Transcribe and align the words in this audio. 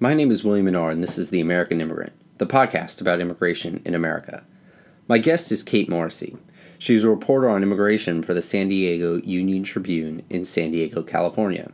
My 0.00 0.14
name 0.14 0.30
is 0.30 0.44
William 0.44 0.66
Menard, 0.66 0.94
and 0.94 1.02
this 1.02 1.18
is 1.18 1.30
The 1.30 1.40
American 1.40 1.80
Immigrant, 1.80 2.12
the 2.38 2.46
podcast 2.46 3.00
about 3.00 3.20
immigration 3.20 3.82
in 3.84 3.96
America. 3.96 4.44
My 5.08 5.18
guest 5.18 5.50
is 5.50 5.64
Kate 5.64 5.88
Morrissey. 5.88 6.36
She's 6.78 7.02
a 7.02 7.10
reporter 7.10 7.48
on 7.48 7.64
immigration 7.64 8.22
for 8.22 8.32
the 8.32 8.40
San 8.40 8.68
Diego 8.68 9.16
Union 9.24 9.64
Tribune 9.64 10.22
in 10.30 10.44
San 10.44 10.70
Diego, 10.70 11.02
California. 11.02 11.72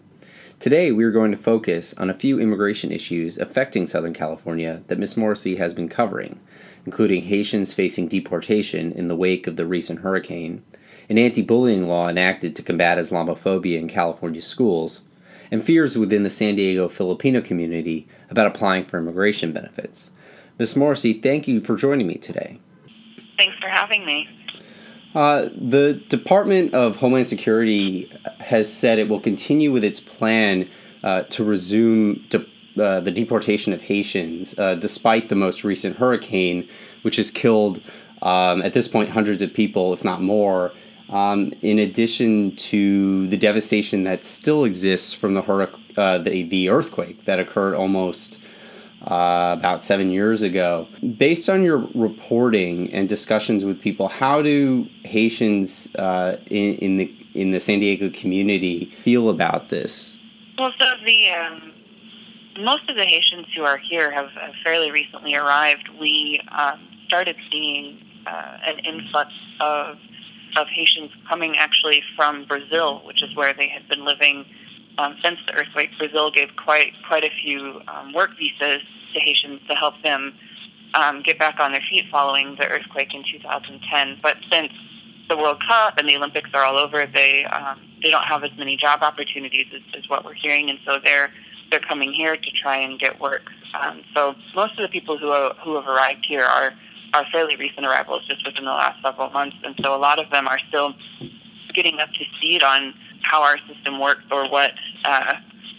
Today, 0.59 0.91
we 0.91 1.05
are 1.05 1.11
going 1.11 1.33
to 1.33 1.37
focus 1.37 1.93
on 1.99 2.09
a 2.09 2.15
few 2.15 2.41
immigration 2.41 2.91
issues 2.91 3.37
affecting 3.37 3.87
Southern 3.87 4.15
California 4.15 4.81
that 4.87 4.99
Ms. 4.99 5.19
Morrissey 5.19 5.57
has 5.57 5.75
been 5.75 5.91
covering, 5.91 6.41
including 6.87 7.25
Haitians 7.25 7.75
facing 7.75 8.09
deportation 8.09 8.91
in 8.91 9.09
the 9.09 9.17
wake 9.17 9.47
of 9.47 9.57
the 9.57 9.67
recent 9.67 10.01
hurricane, 10.01 10.63
an 11.11 11.19
anti 11.19 11.43
bullying 11.43 11.89
law 11.89 12.09
enacted 12.09 12.57
to 12.57 12.63
combat 12.63 12.97
Islamophobia 12.97 13.79
in 13.79 13.87
California 13.87 14.41
schools, 14.41 15.03
and 15.51 15.65
fears 15.65 15.97
within 15.97 16.23
the 16.23 16.31
San 16.31 16.57
Diego 16.57 16.89
Filipino 16.89 17.41
community 17.41 18.07
about 18.31 18.47
applying 18.47 18.85
for 18.85 18.99
immigration 18.99 19.53
benefits. 19.53 20.11
Ms. 20.59 20.77
Morrissey, 20.77 21.15
thank 21.15 21.49
you 21.49 21.61
for 21.61 21.77
joining 21.77 22.07
me 22.07 22.15
today. 22.15 22.59
Thanks 23.37 23.57
for 23.59 23.69
having 23.69 24.07
me. 24.07 24.29
Uh, 25.15 25.49
the 25.57 25.95
Department 26.09 26.75
of 26.75 26.97
Homeland 26.97 27.29
Security 27.29 28.11
has 28.41 28.73
said 28.73 28.99
it 28.99 29.09
will 29.09 29.21
continue 29.21 29.73
with 29.73 29.85
its 29.85 30.01
plan 30.01 30.69
uh, 31.05 31.23
to 31.25 31.45
resume 31.45 32.25
de- 32.31 32.47
uh, 32.83 32.99
the 33.01 33.11
deportation 33.13 33.73
of 33.73 33.81
Haitians, 33.81 34.59
uh, 34.59 34.75
despite 34.75 35.29
the 35.29 35.37
most 35.37 35.63
recent 35.63 35.97
hurricane, 35.97 36.69
which 37.03 37.17
has 37.17 37.31
killed, 37.31 37.81
um, 38.23 38.63
at 38.63 38.73
this 38.73 38.89
point, 38.89 39.11
hundreds 39.11 39.43
of 39.43 39.55
people, 39.55 39.93
if 39.93 40.03
not 40.05 40.21
more, 40.21 40.73
um, 41.09 41.53
in 41.63 41.79
addition 41.79 42.57
to 42.57 43.27
the 43.29 43.37
devastation 43.37 44.05
that 44.05 44.25
still 44.25 44.65
exists 44.65 45.13
from 45.13 45.35
the, 45.35 45.43
uh, 45.97 46.19
the, 46.19 46.45
the 46.45 46.69
earthquake 46.69 47.25
that 47.25 47.39
occurred 47.39 47.75
almost 47.75 48.39
uh, 49.03 49.55
about 49.59 49.85
seven 49.85 50.11
years 50.11 50.43
ago. 50.43 50.89
Based 51.19 51.49
on 51.51 51.63
your 51.63 51.87
reporting 51.95 52.93
and 52.93 53.09
discussions 53.09 53.65
with 53.65 53.81
people, 53.81 54.09
how 54.09 54.41
do 54.41 54.89
Haitians 55.05 55.95
uh, 55.97 56.39
in, 56.47 56.77
in, 56.77 56.97
the 56.97 57.15
in 57.35 57.51
the 57.51 57.61
San 57.61 57.81
Diego 57.81 58.09
community 58.11 58.93
feel 59.05 59.29
about 59.29 59.69
this? 59.69 60.17
Well, 60.59 60.73
so 60.79 60.87
the 61.05 61.31
um, 61.31 61.73
most 62.61 62.89
of 62.89 62.97
the 62.97 63.05
Haitians 63.05 63.47
who 63.55 63.65
are 63.65 63.79
here 63.79 64.11
have, 64.11 64.31
have 64.31 64.55
fairly 64.63 64.91
recently 64.91 65.35
arrived. 65.35 65.89
We 66.01 66.41
um, 66.57 66.81
started 67.07 67.37
seeing 67.51 67.99
uh, 68.27 68.59
an 68.65 68.79
influx 68.79 69.31
of 69.61 69.99
of 70.57 70.67
Haitians 70.69 71.11
coming 71.29 71.57
actually 71.57 72.03
from 72.17 72.45
Brazil, 72.47 73.03
which 73.05 73.23
is 73.23 73.35
where 73.37 73.53
they 73.53 73.69
had 73.69 73.89
been 73.89 74.05
living 74.05 74.45
um, 74.99 75.17
since 75.23 75.39
the 75.47 75.55
earthquake. 75.55 75.91
Brazil 75.99 76.31
gave 76.31 76.49
quite 76.63 76.93
quite 77.07 77.25
a 77.25 77.31
few 77.43 77.81
um, 77.89 78.13
work 78.13 78.31
visas 78.39 78.83
to 79.13 79.21
Haitians 79.21 79.61
to 79.69 79.75
help 79.75 79.95
them 80.03 80.35
um, 80.95 81.23
get 81.23 81.39
back 81.39 81.59
on 81.59 81.73
their 81.73 81.83
feet 81.91 82.05
following 82.11 82.57
the 82.59 82.69
earthquake 82.69 83.13
in 83.15 83.25
2010. 83.31 84.19
But 84.23 84.37
since 84.51 84.73
the 85.29 85.37
World 85.37 85.63
Cup 85.67 85.99
and 85.99 86.09
the 86.09 86.17
Olympics 86.17 86.51
are 86.55 86.65
all 86.65 86.77
over, 86.77 87.07
they 87.07 87.45
um, 87.47 87.81
they 88.03 88.11
don't 88.11 88.25
have 88.25 88.45
as 88.45 88.51
many 88.59 88.77
job 88.77 89.03
opportunities 89.03 89.67
as, 89.75 89.83
as 89.99 90.09
what 90.09 90.25
we're 90.25 90.35
hearing, 90.35 90.71
and 90.71 90.79
so 90.85 90.99
they're 91.03 91.31
they're 91.71 91.81
coming 91.81 92.13
here 92.13 92.37
to 92.37 92.51
try 92.63 92.79
and 92.79 93.01
get 93.01 93.21
work. 93.21 93.51
Um, 93.81 94.03
so 94.15 94.35
most 94.55 94.79
of 94.79 94.83
the 94.83 94.89
people 94.89 95.19
who 95.19 95.31
are, 95.31 95.55
who 95.65 95.75
have 95.75 95.87
arrived 95.89 96.25
here 96.29 96.45
are 96.45 96.73
are 97.15 97.25
fairly 97.33 97.57
recent 97.57 97.87
arrivals, 97.87 98.27
just 98.27 98.45
within 98.45 98.65
the 98.65 98.71
last 98.71 99.01
several 99.03 99.31
months, 99.31 99.57
and 99.65 99.75
so 99.83 99.95
a 99.95 99.99
lot 99.99 100.19
of 100.19 100.31
them 100.31 100.49
are 100.49 100.59
still 100.69 100.95
getting 101.73 101.99
up 102.01 102.09
to 102.11 102.25
speed 102.37 102.63
on 102.63 102.93
how 103.23 103.43
our 103.43 103.57
system 103.69 104.01
works 104.01 104.25
or 104.31 104.49
what 104.49 104.73
uh, 105.05 105.35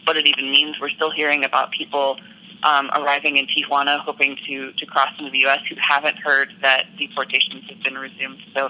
what 0.06 0.18
it 0.18 0.28
even 0.28 0.50
means. 0.50 0.78
We're 0.80 0.90
still 0.90 1.12
hearing 1.12 1.44
about 1.44 1.72
people 1.72 2.18
um, 2.64 2.90
arriving 2.96 3.38
in 3.38 3.48
Tijuana 3.48 4.00
hoping 4.00 4.38
to 4.48 4.72
to 4.72 4.86
cross 4.86 5.10
into 5.20 5.32
the 5.32 5.40
U.S. 5.40 5.60
who 5.70 5.76
haven't 5.80 6.18
heard 6.18 6.54
that 6.62 6.86
deportations 6.98 7.64
have 7.70 7.84
been 7.84 7.98
resumed. 7.98 8.42
So 8.56 8.66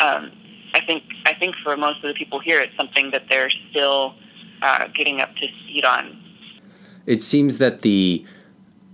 um, 0.00 0.32
I 0.74 0.80
think 0.86 1.04
I 1.26 1.34
think 1.34 1.54
for 1.62 1.76
most 1.76 2.04
of 2.04 2.08
the 2.08 2.14
people 2.14 2.40
here, 2.40 2.60
it's 2.60 2.76
something 2.76 3.10
that 3.10 3.24
they're 3.28 3.50
still 3.70 4.14
uh, 4.60 4.88
getting 4.94 5.20
up 5.20 5.34
to 5.36 5.46
speed 5.64 5.84
on. 5.84 6.18
It 7.06 7.22
seems 7.22 7.58
that 7.58 7.80
the 7.80 8.24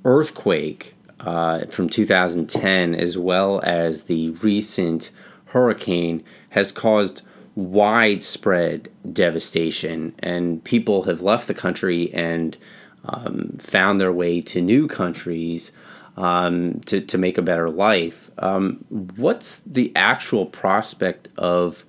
earthquake 0.04 0.94
uh, 1.20 1.66
from 1.66 1.88
2010, 1.88 2.94
as 2.94 3.18
well 3.18 3.60
as 3.64 4.04
the 4.04 4.30
recent 4.30 5.10
hurricane, 5.46 6.22
has 6.50 6.72
caused 6.72 7.22
widespread 7.54 8.88
devastation, 9.12 10.14
and 10.20 10.62
people 10.62 11.02
have 11.02 11.22
left 11.22 11.48
the 11.48 11.54
country 11.54 12.12
and 12.14 12.56
um, 13.04 13.56
found 13.58 14.00
their 14.00 14.12
way 14.12 14.40
to 14.40 14.60
new 14.60 14.86
countries 14.86 15.72
um, 16.16 16.80
to, 16.80 17.00
to 17.00 17.18
make 17.18 17.38
a 17.38 17.42
better 17.42 17.70
life. 17.70 18.30
Um, 18.38 18.84
what's 18.88 19.58
the 19.58 19.92
actual 19.96 20.46
prospect 20.46 21.28
of 21.36 21.84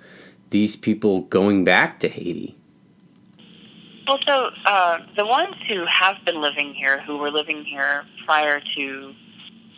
these 0.51 0.75
people 0.75 1.21
going 1.21 1.63
back 1.63 1.99
to 1.99 2.09
Haiti? 2.09 2.58
Well, 4.09 4.17
so 4.25 4.49
uh, 4.65 4.97
the 5.15 5.23
ones 5.23 5.53
who 5.67 5.85
have 5.85 6.15
been 6.25 6.41
living 6.41 6.73
here, 6.73 6.99
who 7.03 7.17
were 7.19 7.29
living 7.29 7.63
here 7.63 8.05
prior 8.25 8.59
to 8.75 9.13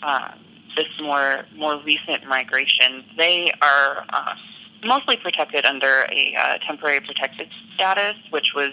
uh, 0.03 0.31
this 0.77 0.85
more 1.01 1.43
more 1.53 1.81
recent 1.83 2.25
migration, 2.25 3.03
they 3.17 3.51
are 3.61 4.05
uh, 4.07 4.33
mostly 4.85 5.17
protected 5.17 5.65
under 5.65 6.05
a 6.09 6.33
uh, 6.39 6.57
temporary 6.65 7.01
protected 7.01 7.49
status, 7.75 8.15
which 8.29 8.53
was 8.55 8.71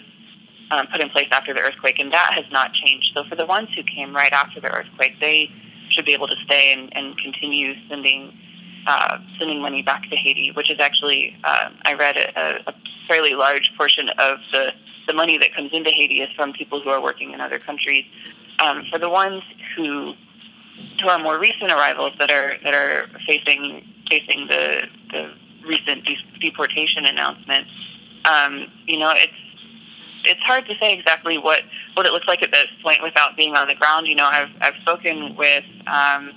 um, 0.71 0.87
put 0.93 1.01
in 1.01 1.09
place 1.09 1.27
after 1.33 1.53
the 1.53 1.59
earthquake, 1.59 1.99
and 1.99 2.13
that 2.13 2.31
has 2.35 2.45
not 2.53 2.71
changed. 2.71 3.11
So 3.13 3.25
for 3.27 3.35
the 3.35 3.45
ones 3.45 3.67
who 3.75 3.83
came 3.83 4.15
right 4.15 4.31
after 4.31 4.61
the 4.61 4.71
earthquake, 4.71 5.19
they 5.19 5.51
should 5.89 6.05
be 6.05 6.13
able 6.13 6.27
to 6.27 6.37
stay 6.45 6.71
and, 6.71 6.89
and 6.95 7.17
continue 7.17 7.73
sending 7.89 8.31
uh, 8.87 9.17
sending 9.37 9.61
money 9.61 9.81
back 9.81 10.09
to 10.09 10.15
Haiti, 10.15 10.53
which 10.53 10.71
is 10.71 10.79
actually 10.79 11.35
uh, 11.43 11.69
I 11.83 11.95
read 11.95 12.15
a, 12.15 12.61
a 12.65 12.73
fairly 13.09 13.33
large 13.33 13.73
portion 13.77 14.07
of 14.07 14.37
the 14.53 14.71
the 15.09 15.13
money 15.15 15.39
that 15.39 15.53
comes 15.55 15.71
into 15.73 15.89
Haiti 15.89 16.21
is 16.21 16.29
from 16.35 16.53
people 16.53 16.79
who 16.81 16.89
are 16.91 17.01
working 17.01 17.33
in 17.33 17.41
other 17.41 17.57
countries. 17.57 18.05
Um, 18.59 18.83
for 18.91 18.99
the 18.99 19.09
ones 19.09 19.41
who 19.75 20.13
who 21.01 21.09
are 21.09 21.19
more 21.19 21.39
recent 21.39 21.71
arrivals 21.71 22.13
that 22.19 22.29
are 22.29 22.53
that 22.63 22.75
are 22.75 23.09
facing 23.27 23.83
facing 24.09 24.47
the 24.47 24.83
the 25.11 25.33
recent 25.67 26.05
de- 26.05 26.39
deportation 26.39 27.05
announcement, 27.05 27.65
um, 28.25 28.67
you 28.85 28.99
know, 28.99 29.11
it's 29.15 29.33
it's 30.25 30.41
hard 30.41 30.67
to 30.67 30.75
say 30.79 30.93
exactly 30.93 31.39
what 31.39 31.61
what 31.95 32.05
it 32.05 32.13
looks 32.13 32.27
like 32.27 32.43
at 32.43 32.51
this 32.51 32.67
point 32.83 33.01
without 33.01 33.35
being 33.35 33.55
on 33.55 33.67
the 33.67 33.75
ground. 33.75 34.07
You 34.07 34.15
know, 34.15 34.25
I've 34.25 34.49
I've 34.61 34.75
spoken 34.81 35.35
with 35.35 35.65
um, 35.87 36.33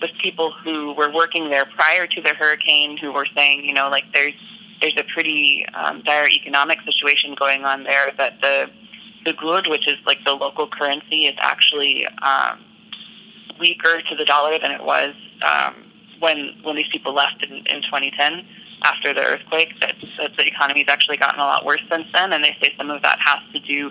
with 0.00 0.10
people 0.22 0.52
who 0.62 0.92
were 0.94 1.12
working 1.12 1.50
there 1.50 1.66
prior 1.66 2.06
to 2.06 2.22
the 2.22 2.34
hurricane 2.38 2.96
who 2.98 3.12
were 3.12 3.26
saying, 3.34 3.64
you 3.64 3.74
know, 3.74 3.88
like 3.88 4.04
there's 4.12 4.34
there's 4.80 4.96
a 4.96 5.04
pretty 5.12 5.66
um, 5.74 6.02
dire 6.02 6.28
economic 6.28 6.78
situation 6.84 7.34
going 7.38 7.64
on 7.64 7.84
there. 7.84 8.12
That 8.16 8.40
the 8.40 8.66
the 9.24 9.32
gourde, 9.32 9.68
which 9.68 9.88
is 9.88 9.96
like 10.06 10.18
the 10.24 10.32
local 10.32 10.68
currency, 10.68 11.26
is 11.26 11.36
actually 11.40 12.06
um, 12.22 12.64
weaker 13.58 14.02
to 14.08 14.16
the 14.16 14.24
dollar 14.24 14.58
than 14.58 14.70
it 14.70 14.84
was 14.84 15.14
um, 15.46 15.74
when 16.20 16.54
when 16.62 16.76
these 16.76 16.88
people 16.90 17.14
left 17.14 17.44
in, 17.44 17.56
in 17.66 17.82
2010 17.82 18.46
after 18.84 19.14
the 19.14 19.22
earthquake. 19.22 19.72
That, 19.80 19.94
that 20.18 20.36
the 20.36 20.46
economy's 20.46 20.86
actually 20.88 21.16
gotten 21.16 21.40
a 21.40 21.44
lot 21.44 21.64
worse 21.64 21.82
since 21.90 22.06
then, 22.12 22.32
and 22.32 22.44
they 22.44 22.56
say 22.62 22.72
some 22.76 22.90
of 22.90 23.02
that 23.02 23.18
has 23.20 23.40
to 23.52 23.60
do 23.60 23.90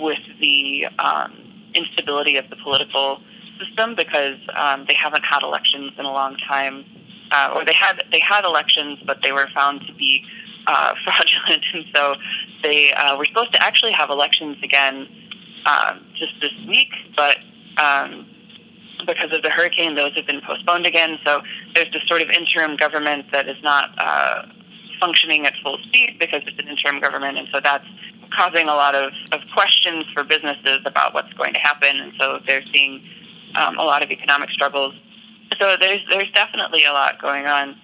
with 0.00 0.18
the 0.40 0.86
um, 0.98 1.36
instability 1.74 2.36
of 2.36 2.48
the 2.50 2.56
political 2.56 3.20
system 3.58 3.94
because 3.94 4.38
um, 4.54 4.86
they 4.88 4.94
haven't 4.94 5.24
had 5.24 5.42
elections 5.42 5.92
in 5.98 6.04
a 6.04 6.12
long 6.12 6.36
time 6.48 6.84
uh, 7.32 7.52
or 7.54 7.64
they 7.64 7.72
had 7.72 8.02
they 8.12 8.20
had 8.20 8.44
elections, 8.44 8.98
but 9.06 9.18
they 9.22 9.32
were 9.32 9.48
found 9.54 9.82
to 9.86 9.94
be 9.94 10.24
uh, 10.66 10.94
fraudulent, 11.04 11.64
and 11.72 11.84
so 11.94 12.14
they 12.62 12.92
uh, 12.92 13.16
were 13.16 13.24
supposed 13.24 13.52
to 13.52 13.62
actually 13.62 13.92
have 13.92 14.10
elections 14.10 14.56
again 14.62 15.06
um, 15.66 16.06
just 16.18 16.32
this 16.40 16.52
week, 16.68 16.90
but 17.16 17.36
um, 17.78 18.26
because 19.06 19.32
of 19.32 19.42
the 19.42 19.50
hurricane, 19.50 19.94
those 19.94 20.14
have 20.14 20.26
been 20.26 20.40
postponed 20.46 20.86
again. 20.86 21.18
So 21.24 21.40
there's 21.74 21.90
this 21.92 22.02
sort 22.06 22.22
of 22.22 22.30
interim 22.30 22.76
government 22.76 23.26
that 23.32 23.48
is 23.48 23.56
not 23.62 23.90
uh, 23.98 24.42
functioning 25.00 25.46
at 25.46 25.54
full 25.62 25.78
speed 25.88 26.16
because 26.18 26.42
it's 26.46 26.58
an 26.58 26.68
interim 26.68 27.00
government, 27.00 27.38
and 27.38 27.48
so 27.52 27.60
that's 27.62 27.86
causing 28.36 28.68
a 28.68 28.74
lot 28.74 28.94
of, 28.94 29.12
of 29.32 29.40
questions 29.54 30.04
for 30.14 30.22
businesses 30.22 30.78
about 30.84 31.14
what's 31.14 31.32
going 31.34 31.54
to 31.54 31.60
happen, 31.60 31.98
and 32.00 32.12
so 32.18 32.38
they're 32.46 32.62
seeing 32.72 33.02
um, 33.56 33.78
a 33.78 33.82
lot 33.82 34.02
of 34.02 34.10
economic 34.10 34.50
struggles 34.50 34.94
so 35.58 35.76
there's 35.78 36.00
there's 36.10 36.30
definitely 36.32 36.84
a 36.84 36.92
lot 36.92 37.20
going 37.20 37.46
on. 37.46 37.76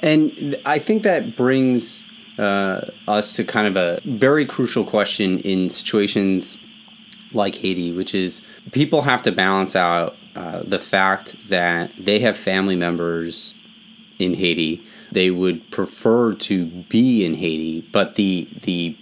And 0.00 0.60
I 0.66 0.78
think 0.78 1.04
that 1.04 1.36
brings 1.36 2.04
uh, 2.38 2.86
us 3.06 3.34
to 3.34 3.44
kind 3.44 3.66
of 3.66 3.76
a 3.76 4.00
very 4.04 4.44
crucial 4.44 4.84
question 4.84 5.38
in 5.40 5.68
situations 5.68 6.58
like 7.32 7.56
Haiti, 7.56 7.92
which 7.92 8.14
is 8.14 8.42
people 8.72 9.02
have 9.02 9.22
to 9.22 9.32
balance 9.32 9.76
out 9.76 10.16
uh, 10.34 10.62
the 10.64 10.78
fact 10.78 11.36
that 11.48 11.92
they 11.98 12.18
have 12.20 12.36
family 12.36 12.76
members 12.76 13.54
in 14.18 14.34
Haiti. 14.34 14.84
They 15.12 15.30
would 15.30 15.70
prefer 15.70 16.34
to 16.34 16.66
be 16.66 17.24
in 17.24 17.34
Haiti, 17.34 17.88
but 17.92 18.16
the 18.16 18.48
the 18.62 18.96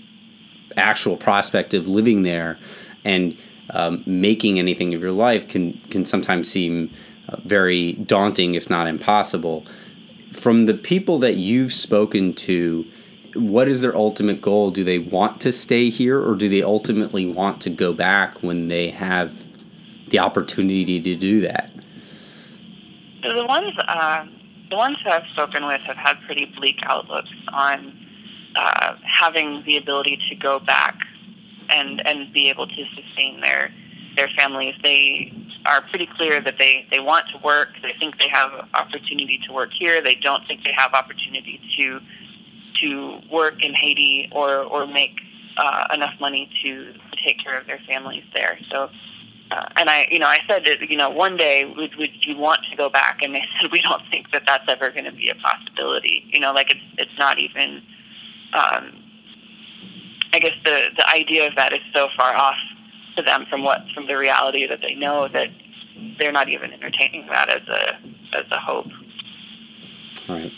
actual 0.76 1.16
prospect 1.16 1.74
of 1.74 1.88
living 1.88 2.22
there 2.22 2.58
and 3.04 3.36
um, 3.70 4.02
making 4.06 4.58
anything 4.58 4.94
of 4.94 5.02
your 5.02 5.12
life 5.12 5.48
can 5.48 5.74
can 5.90 6.04
sometimes 6.04 6.50
seem 6.50 6.92
very 7.44 7.92
daunting, 7.92 8.54
if 8.54 8.70
not 8.70 8.86
impossible. 8.86 9.64
From 10.32 10.66
the 10.66 10.74
people 10.74 11.18
that 11.20 11.36
you've 11.36 11.72
spoken 11.72 12.34
to, 12.34 12.84
what 13.34 13.68
is 13.68 13.80
their 13.80 13.96
ultimate 13.96 14.40
goal? 14.40 14.70
Do 14.70 14.84
they 14.84 14.98
want 14.98 15.40
to 15.42 15.52
stay 15.52 15.90
here, 15.90 16.20
or 16.20 16.34
do 16.34 16.48
they 16.48 16.62
ultimately 16.62 17.26
want 17.26 17.60
to 17.62 17.70
go 17.70 17.92
back 17.92 18.42
when 18.42 18.68
they 18.68 18.90
have 18.90 19.32
the 20.08 20.18
opportunity 20.18 21.00
to 21.00 21.16
do 21.16 21.40
that? 21.42 21.70
So 23.22 23.34
the 23.34 23.46
ones 23.46 23.72
uh, 23.78 24.26
the 24.70 24.76
ones 24.76 24.98
I've 25.04 25.26
spoken 25.32 25.66
with 25.66 25.80
have 25.82 25.96
had 25.96 26.14
pretty 26.26 26.46
bleak 26.56 26.76
outlooks 26.84 27.30
on 27.52 27.96
uh, 28.56 28.94
having 29.04 29.62
the 29.66 29.76
ability 29.76 30.18
to 30.30 30.36
go 30.36 30.58
back 30.58 30.96
and 31.68 32.04
and 32.06 32.32
be 32.32 32.48
able 32.48 32.66
to 32.66 32.84
sustain 32.94 33.40
their 33.40 33.72
their 34.16 34.28
families. 34.36 34.74
They 34.82 35.32
are 35.66 35.82
pretty 35.90 36.08
clear 36.16 36.40
that 36.40 36.54
they, 36.58 36.86
they 36.90 37.00
want 37.00 37.26
to 37.32 37.38
work. 37.44 37.68
They 37.82 37.94
think 37.98 38.18
they 38.18 38.28
have 38.28 38.50
opportunity 38.74 39.40
to 39.46 39.52
work 39.52 39.70
here. 39.78 40.02
They 40.02 40.14
don't 40.14 40.46
think 40.46 40.64
they 40.64 40.72
have 40.76 40.94
opportunity 40.94 41.60
to 41.78 42.00
to 42.82 43.20
work 43.30 43.62
in 43.62 43.74
Haiti 43.74 44.30
or 44.32 44.58
or 44.58 44.86
make 44.86 45.18
uh, 45.56 45.88
enough 45.92 46.14
money 46.20 46.50
to, 46.64 46.94
take 47.22 47.36
care 47.44 47.58
of 47.60 47.66
their 47.66 47.80
families 47.86 48.24
there. 48.34 48.58
So. 48.70 48.88
Uh, 49.50 49.66
and 49.74 49.90
I, 49.90 50.06
you 50.12 50.20
know, 50.20 50.28
I 50.28 50.38
said 50.48 50.64
that, 50.66 50.88
you 50.88 50.96
know, 50.96 51.10
one 51.10 51.36
day 51.36 51.64
would 51.64 51.96
would 51.96 52.24
you 52.24 52.36
want 52.36 52.60
to 52.70 52.76
go 52.76 52.88
back? 52.88 53.18
And 53.20 53.34
they 53.34 53.42
said 53.60 53.72
we 53.72 53.82
don't 53.82 54.00
think 54.08 54.30
that 54.30 54.44
that's 54.46 54.64
ever 54.68 54.90
going 54.90 55.06
to 55.06 55.12
be 55.12 55.28
a 55.28 55.34
possibility. 55.34 56.24
You 56.32 56.38
know, 56.38 56.52
like 56.52 56.70
it's 56.70 56.80
it's 56.98 57.18
not 57.18 57.40
even. 57.40 57.82
Um, 58.54 59.02
I 60.32 60.38
guess 60.38 60.54
the 60.64 60.90
the 60.96 61.08
idea 61.08 61.48
of 61.48 61.56
that 61.56 61.72
is 61.72 61.80
so 61.92 62.08
far 62.16 62.34
off 62.34 62.56
to 63.20 63.25
them 63.25 63.46
from 63.49 63.62
what 63.62 63.84
from 63.94 64.06
the 64.06 64.17
reality 64.17 64.67
that 64.67 64.81
they 64.81 64.94
know 64.94 65.28
that 65.28 65.49
they're 66.19 66.32
not 66.32 66.49
even 66.49 66.72
entertaining 66.72 67.26
that 67.26 67.49
as 67.49 67.67
a 67.69 67.99
as 68.37 68.44
a 68.50 68.58
hope. 68.58 68.87
All 70.28 70.37
right. 70.37 70.52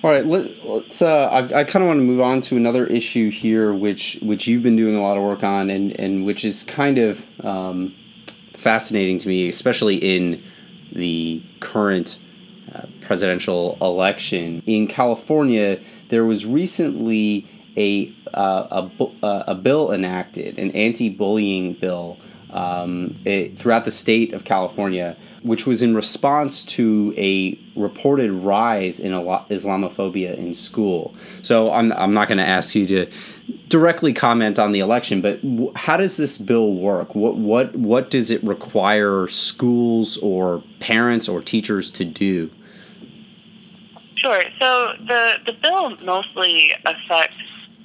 All 0.00 0.12
right, 0.12 0.24
let, 0.24 0.46
us 0.46 1.02
Uh, 1.02 1.24
I, 1.24 1.60
I 1.60 1.64
kind 1.64 1.82
of 1.82 1.88
want 1.88 1.98
to 1.98 2.04
move 2.04 2.20
on 2.20 2.40
to 2.42 2.56
another 2.56 2.86
issue 2.86 3.30
here, 3.30 3.74
which 3.74 4.16
which 4.22 4.46
you've 4.46 4.62
been 4.62 4.76
doing 4.76 4.94
a 4.94 5.02
lot 5.02 5.16
of 5.16 5.24
work 5.24 5.42
on, 5.42 5.70
and 5.70 5.98
and 5.98 6.24
which 6.24 6.44
is 6.44 6.62
kind 6.62 6.98
of 6.98 7.26
um, 7.44 7.96
fascinating 8.54 9.18
to 9.18 9.28
me, 9.28 9.48
especially 9.48 9.96
in 9.96 10.42
the 10.92 11.42
current 11.58 12.18
uh, 12.72 12.82
presidential 13.00 13.76
election 13.80 14.62
in 14.66 14.86
California. 14.86 15.80
There 16.10 16.24
was 16.24 16.46
recently 16.46 17.48
a 17.78 18.14
uh, 18.34 18.88
a, 19.00 19.04
uh, 19.24 19.44
a 19.46 19.54
bill 19.54 19.92
enacted, 19.92 20.58
an 20.58 20.70
anti-bullying 20.72 21.74
bill, 21.74 22.18
um, 22.50 23.18
it, 23.24 23.58
throughout 23.58 23.84
the 23.84 23.90
state 23.90 24.34
of 24.34 24.44
California, 24.44 25.16
which 25.42 25.66
was 25.66 25.82
in 25.82 25.94
response 25.94 26.64
to 26.64 27.14
a 27.16 27.58
reported 27.76 28.30
rise 28.32 29.00
in 29.00 29.12
Islamophobia 29.12 30.36
in 30.36 30.52
school. 30.52 31.14
So 31.42 31.72
I'm, 31.72 31.92
I'm 31.92 32.12
not 32.12 32.28
going 32.28 32.38
to 32.38 32.46
ask 32.46 32.74
you 32.74 32.86
to 32.86 33.10
directly 33.68 34.12
comment 34.12 34.58
on 34.58 34.72
the 34.72 34.80
election, 34.80 35.20
but 35.20 35.40
w- 35.42 35.72
how 35.76 35.96
does 35.96 36.16
this 36.16 36.38
bill 36.38 36.74
work? 36.74 37.14
What 37.14 37.36
what 37.36 37.74
what 37.76 38.10
does 38.10 38.30
it 38.30 38.42
require 38.44 39.28
schools 39.28 40.18
or 40.18 40.62
parents 40.80 41.28
or 41.28 41.40
teachers 41.40 41.90
to 41.92 42.04
do? 42.04 42.50
Sure. 44.16 44.42
So 44.58 44.92
the 45.06 45.34
the 45.46 45.52
bill 45.52 45.96
mostly 45.98 46.72
affects 46.84 47.36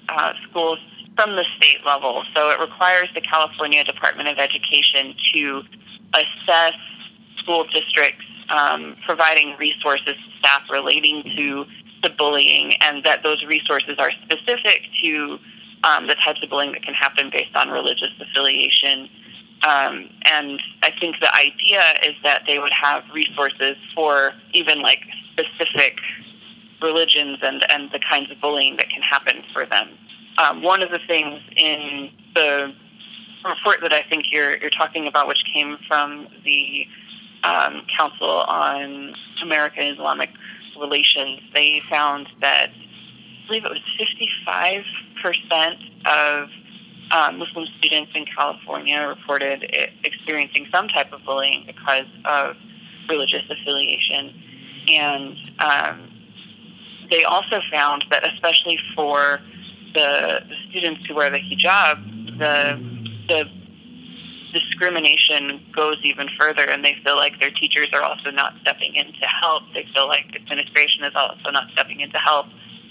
uh, 0.10 0.34
schools 0.50 0.80
from 1.16 1.36
the 1.36 1.46
state 1.58 1.86
level. 1.86 2.24
So 2.36 2.50
it 2.50 2.60
requires 2.60 3.10
the 3.14 3.22
California 3.22 3.84
Department 3.84 4.30
of 4.30 4.38
Education 4.38 5.14
to 5.34 5.62
assess 6.14 6.74
school 7.38 7.66
districts 7.66 8.26
um, 8.50 8.96
providing 9.06 9.56
resources 9.58 10.16
to 10.16 10.40
staff 10.40 10.62
relating 10.72 11.24
to 11.38 11.66
the 12.02 12.10
bullying, 12.10 12.74
and 12.82 13.04
that 13.06 13.24
those 13.24 13.44
resources 13.46 13.96
are 13.98 14.12
specific 14.24 14.82
to 15.04 15.38
um, 15.84 16.08
the 16.08 16.16
types 16.16 16.42
of 16.44 16.50
bullying 16.50 16.74
that 16.74 16.84
can 16.84 16.94
happen 16.94 17.30
based 17.32 17.56
on 17.56 17.70
religious 17.70 18.10
affiliation. 18.20 19.10
Um, 19.64 20.10
and 20.26 20.62
I 20.82 20.92
think 21.00 21.16
the 21.22 21.34
idea 21.34 21.82
is 22.04 22.16
that 22.24 22.44
they 22.46 22.60
would 22.60 22.74
have 22.74 23.04
resources 23.14 23.78
for 23.96 24.34
even 24.54 24.82
like 24.82 25.00
specific 25.32 25.98
religions 26.84 27.40
and, 27.42 27.66
and 27.72 27.90
the 27.92 28.00
kinds 28.00 28.30
of 28.30 28.40
bullying 28.42 28.78
that 28.78 28.90
can 28.90 29.02
happen 29.02 29.42
for 29.54 29.66
them. 29.66 29.90
Um, 30.38 30.62
one 30.62 30.84
of 30.84 30.92
the 30.92 31.00
things 31.08 31.42
in 31.56 32.12
the 32.36 32.74
report 33.46 33.78
that 33.82 33.94
I 33.94 34.04
think 34.10 34.26
you're, 34.32 34.58
you're 34.58 34.70
talking 34.70 35.08
about, 35.08 35.28
which 35.28 35.44
came 35.54 35.78
from 35.88 36.28
the 36.46 36.86
um, 37.44 37.82
Council 37.98 38.30
on 38.30 39.14
American 39.42 39.88
Islamic 39.88 40.30
Relations, 40.80 41.40
they 41.54 41.82
found 41.90 42.28
that 42.42 42.70
I 42.70 43.48
believe 43.48 43.66
it 43.66 43.72
was 43.72 44.84
55% 45.24 46.06
of 46.06 46.50
um, 47.12 47.38
Muslim 47.38 47.66
students 47.78 48.12
in 48.16 48.26
California 48.26 49.06
reported 49.08 49.64
experiencing 50.04 50.68
some 50.74 50.88
type 50.88 51.12
of 51.14 51.24
bullying 51.26 51.64
because 51.68 52.08
of 52.26 52.56
religious 53.10 53.44
affiliation. 53.50 54.34
And 54.90 55.38
um, 55.60 56.13
they 57.14 57.24
also 57.24 57.62
found 57.72 58.06
that, 58.10 58.26
especially 58.34 58.80
for 58.96 59.40
the, 59.94 60.42
the 60.50 60.56
students 60.70 61.06
who 61.06 61.14
wear 61.14 61.30
the 61.30 61.38
hijab, 61.38 62.40
the 62.40 63.04
the 63.30 63.46
discrimination 64.52 65.62
goes 65.76 65.98
even 66.04 66.28
further, 66.40 66.64
and 66.64 66.84
they 66.84 66.96
feel 67.04 67.16
like 67.16 67.40
their 67.40 67.52
teachers 67.52 67.88
are 67.94 68.02
also 68.02 68.32
not 68.32 68.54
stepping 68.62 68.96
in 68.96 69.06
to 69.06 69.28
help. 69.28 69.64
They 69.74 69.86
feel 69.94 70.08
like 70.08 70.36
administration 70.36 71.04
is 71.04 71.14
also 71.16 71.52
not 71.52 71.66
stepping 71.74 72.02
in 72.02 72.12
to 72.12 72.18
help 72.18 72.48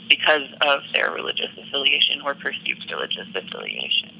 because 0.08 0.46
of 0.60 0.80
their 0.94 1.10
religious 1.10 1.50
affiliation 1.58 2.20
or 2.24 2.34
perceived 2.34 2.84
religious 2.90 3.26
affiliation. 3.34 4.10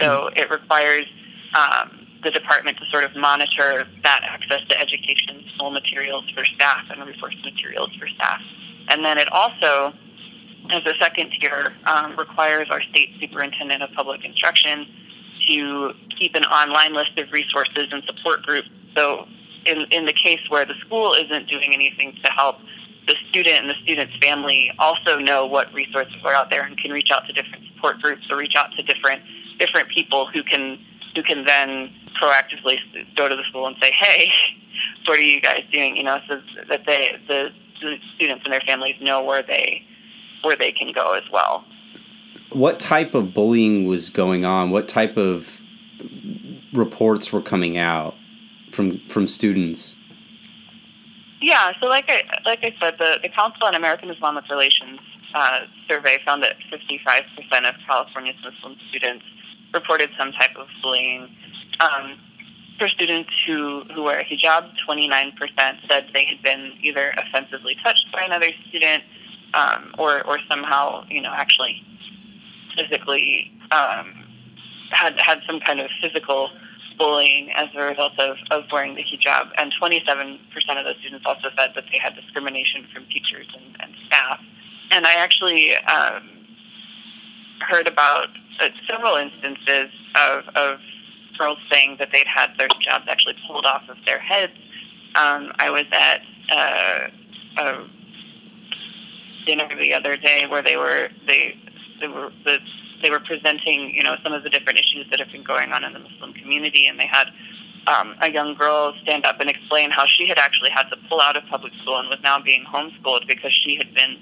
So 0.00 0.30
it 0.36 0.50
requires 0.50 1.06
um, 1.54 2.06
the 2.22 2.30
department 2.30 2.78
to 2.78 2.86
sort 2.86 3.04
of 3.04 3.14
monitor 3.16 3.86
that 4.02 4.22
access 4.24 4.60
to 4.68 4.80
education, 4.80 5.44
school 5.54 5.70
materials 5.70 6.24
for 6.34 6.44
staff, 6.44 6.84
and 6.90 7.04
resource 7.06 7.36
materials 7.44 7.90
for 7.98 8.06
staff. 8.08 8.40
And 8.90 9.04
then 9.04 9.18
it 9.18 9.32
also, 9.32 9.92
as 10.70 10.84
a 10.84 10.94
second 11.00 11.30
tier, 11.40 11.72
um, 11.86 12.16
requires 12.16 12.68
our 12.70 12.82
state 12.82 13.10
superintendent 13.20 13.82
of 13.82 13.90
public 13.92 14.24
instruction 14.24 14.86
to 15.46 15.92
keep 16.18 16.34
an 16.34 16.44
online 16.44 16.92
list 16.92 17.16
of 17.16 17.32
resources 17.32 17.88
and 17.90 18.02
support 18.04 18.42
groups. 18.42 18.68
So, 18.94 19.26
in, 19.64 19.86
in 19.90 20.06
the 20.06 20.12
case 20.12 20.40
where 20.48 20.64
the 20.64 20.74
school 20.84 21.14
isn't 21.14 21.48
doing 21.48 21.72
anything 21.72 22.16
to 22.24 22.30
help, 22.32 22.56
the 23.06 23.14
student 23.28 23.58
and 23.58 23.70
the 23.70 23.74
student's 23.82 24.16
family 24.16 24.72
also 24.78 25.18
know 25.18 25.46
what 25.46 25.72
resources 25.72 26.16
are 26.24 26.34
out 26.34 26.50
there 26.50 26.62
and 26.62 26.76
can 26.76 26.90
reach 26.90 27.10
out 27.12 27.26
to 27.26 27.32
different 27.32 27.64
support 27.74 28.00
groups 28.00 28.22
or 28.30 28.36
reach 28.36 28.54
out 28.56 28.72
to 28.76 28.82
different 28.82 29.22
different 29.58 29.88
people 29.88 30.26
who 30.26 30.42
can 30.42 30.78
who 31.14 31.22
can 31.22 31.44
then 31.44 31.92
proactively 32.20 32.76
go 33.16 33.28
to 33.28 33.36
the 33.36 33.42
school 33.48 33.66
and 33.66 33.76
say, 33.80 33.90
"Hey, 33.90 34.32
what 35.06 35.18
are 35.18 35.22
you 35.22 35.40
guys 35.40 35.62
doing?" 35.72 35.96
You 35.96 36.04
know, 36.04 36.18
so 36.28 36.40
that 36.68 36.86
they 36.86 37.18
the 37.26 37.50
students 38.16 38.44
and 38.44 38.52
their 38.52 38.60
families 38.60 38.96
know 39.00 39.22
where 39.22 39.42
they 39.42 39.82
where 40.42 40.56
they 40.56 40.72
can 40.72 40.92
go 40.92 41.14
as 41.14 41.24
well. 41.32 41.64
What 42.52 42.80
type 42.80 43.14
of 43.14 43.34
bullying 43.34 43.86
was 43.86 44.10
going 44.10 44.44
on? 44.44 44.70
What 44.70 44.88
type 44.88 45.16
of 45.16 45.60
reports 46.72 47.32
were 47.32 47.42
coming 47.42 47.76
out 47.76 48.14
from 48.72 49.00
from 49.08 49.26
students? 49.26 49.96
Yeah, 51.40 51.72
so 51.80 51.86
like 51.86 52.04
I 52.08 52.22
like 52.44 52.60
I 52.62 52.74
said, 52.80 52.96
the, 52.98 53.18
the 53.22 53.28
Council 53.28 53.64
on 53.64 53.74
American 53.74 54.10
Islamic 54.10 54.48
Relations 54.50 55.00
uh, 55.34 55.60
survey 55.88 56.18
found 56.24 56.42
that 56.42 56.56
55% 56.72 57.68
of 57.68 57.74
California's 57.86 58.36
Muslim 58.42 58.76
students 58.88 59.24
reported 59.72 60.10
some 60.18 60.32
type 60.32 60.56
of 60.56 60.66
bullying. 60.82 61.28
Um, 61.80 62.18
for 62.80 62.88
students 62.88 63.30
who, 63.46 63.84
who 63.94 64.02
wear 64.02 64.20
a 64.20 64.24
hijab, 64.24 64.72
29% 64.88 65.36
said 65.86 66.06
they 66.14 66.24
had 66.24 66.42
been 66.42 66.72
either 66.80 67.12
offensively 67.18 67.76
touched 67.84 68.06
by 68.10 68.22
another 68.22 68.48
student 68.68 69.04
um, 69.52 69.94
or, 69.98 70.26
or 70.26 70.38
somehow, 70.48 71.04
you 71.10 71.20
know, 71.20 71.30
actually 71.30 71.84
physically 72.74 73.52
um, 73.70 74.24
had, 74.92 75.20
had 75.20 75.40
some 75.46 75.60
kind 75.60 75.80
of 75.80 75.90
physical 76.00 76.48
bullying 76.96 77.50
as 77.52 77.68
a 77.76 77.82
result 77.82 78.18
of, 78.18 78.38
of 78.50 78.64
wearing 78.72 78.94
the 78.94 79.04
hijab. 79.04 79.50
And 79.58 79.74
27% 79.80 80.38
of 80.78 80.84
those 80.84 80.96
students 81.00 81.26
also 81.26 81.48
said 81.58 81.72
that 81.74 81.84
they 81.92 81.98
had 81.98 82.14
discrimination 82.14 82.86
from 82.94 83.04
teachers 83.06 83.46
and, 83.54 83.76
and 83.80 83.92
staff. 84.06 84.40
And 84.90 85.06
I 85.06 85.14
actually 85.14 85.76
um, 85.76 86.30
heard 87.68 87.86
about 87.86 88.28
uh, 88.58 88.68
several 88.88 89.16
instances 89.16 89.90
of, 90.14 90.44
of 90.56 90.80
girls 91.40 91.58
saying 91.72 91.96
that 91.98 92.10
they'd 92.12 92.26
had 92.26 92.50
their 92.58 92.68
hijabs 92.68 93.08
actually 93.08 93.36
pulled 93.46 93.64
off 93.64 93.82
of 93.88 93.96
their 94.04 94.18
heads. 94.18 94.52
Um, 95.14 95.50
I 95.58 95.70
was 95.70 95.86
at 95.90 96.20
uh, 96.52 97.08
a 97.58 97.88
dinner 99.46 99.68
the 99.80 99.94
other 99.94 100.16
day 100.16 100.46
where 100.46 100.62
they 100.62 100.76
were 100.76 101.08
they 101.26 101.56
they 102.00 102.08
were 102.08 102.30
the 102.44 102.58
they 103.02 103.10
were 103.10 103.20
presenting, 103.20 103.94
you 103.94 104.02
know, 104.02 104.16
some 104.22 104.34
of 104.34 104.42
the 104.42 104.50
different 104.50 104.78
issues 104.78 105.06
that 105.10 105.18
have 105.18 105.32
been 105.32 105.42
going 105.42 105.72
on 105.72 105.82
in 105.84 105.94
the 105.94 105.98
Muslim 105.98 106.34
community, 106.34 106.86
and 106.86 107.00
they 107.00 107.06
had 107.06 107.28
um, 107.86 108.14
a 108.20 108.30
young 108.30 108.54
girl 108.54 108.92
stand 109.02 109.24
up 109.24 109.40
and 109.40 109.48
explain 109.48 109.90
how 109.90 110.04
she 110.06 110.28
had 110.28 110.38
actually 110.38 110.70
had 110.70 110.84
to 110.90 110.96
pull 111.08 111.20
out 111.20 111.34
of 111.36 111.42
public 111.46 111.72
school 111.80 111.98
and 111.98 112.08
was 112.08 112.18
now 112.22 112.38
being 112.38 112.64
homeschooled 112.64 113.26
because 113.26 113.54
she 113.64 113.76
had 113.76 113.94
been 113.94 114.18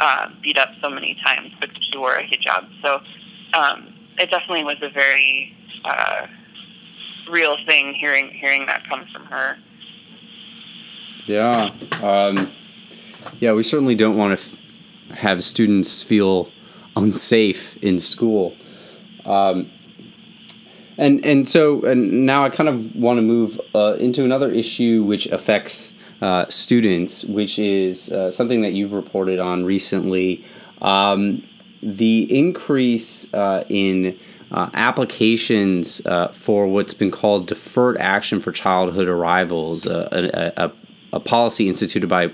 uh, 0.00 0.28
beat 0.42 0.58
up 0.58 0.70
so 0.82 0.90
many 0.90 1.16
times 1.24 1.52
because 1.60 1.78
she 1.90 1.96
wore 1.96 2.16
a 2.16 2.24
hijab. 2.24 2.68
So 2.82 3.00
um, 3.54 3.94
it 4.18 4.28
definitely 4.30 4.64
was 4.64 4.76
a 4.82 4.90
very 4.90 5.54
uh, 5.84 6.26
real 7.30 7.56
thing 7.66 7.94
hearing 7.94 8.30
hearing 8.30 8.66
that 8.66 8.82
come 8.88 9.06
from 9.12 9.26
her. 9.26 9.56
Yeah, 11.26 11.72
um, 12.02 12.52
yeah, 13.40 13.52
we 13.52 13.62
certainly 13.62 13.94
don't 13.94 14.16
want 14.16 14.38
to 14.38 14.46
f- 14.46 15.18
have 15.18 15.42
students 15.42 16.02
feel 16.02 16.50
unsafe 16.96 17.76
in 17.78 17.98
school. 17.98 18.56
Um, 19.24 19.70
and 20.98 21.24
and 21.24 21.48
so 21.48 21.82
and 21.84 22.24
now 22.26 22.44
I 22.44 22.48
kind 22.48 22.68
of 22.68 22.94
want 22.94 23.18
to 23.18 23.22
move 23.22 23.60
uh, 23.74 23.96
into 23.98 24.24
another 24.24 24.50
issue 24.50 25.02
which 25.02 25.26
affects 25.26 25.92
uh, 26.22 26.46
students, 26.48 27.24
which 27.24 27.58
is 27.58 28.10
uh, 28.10 28.30
something 28.30 28.62
that 28.62 28.72
you've 28.72 28.92
reported 28.92 29.38
on 29.38 29.64
recently. 29.64 30.44
Um, 30.80 31.42
the 31.82 32.22
increase 32.36 33.32
uh, 33.34 33.64
in 33.68 34.18
uh, 34.50 34.70
applications 34.74 36.00
uh, 36.06 36.28
for 36.28 36.66
what's 36.66 36.94
been 36.94 37.10
called 37.10 37.46
deferred 37.46 37.96
action 37.98 38.40
for 38.40 38.52
childhood 38.52 39.08
arrivals, 39.08 39.86
a, 39.86 40.52
a, 40.56 40.72
a 41.12 41.20
policy 41.20 41.68
instituted 41.68 42.08
by 42.08 42.30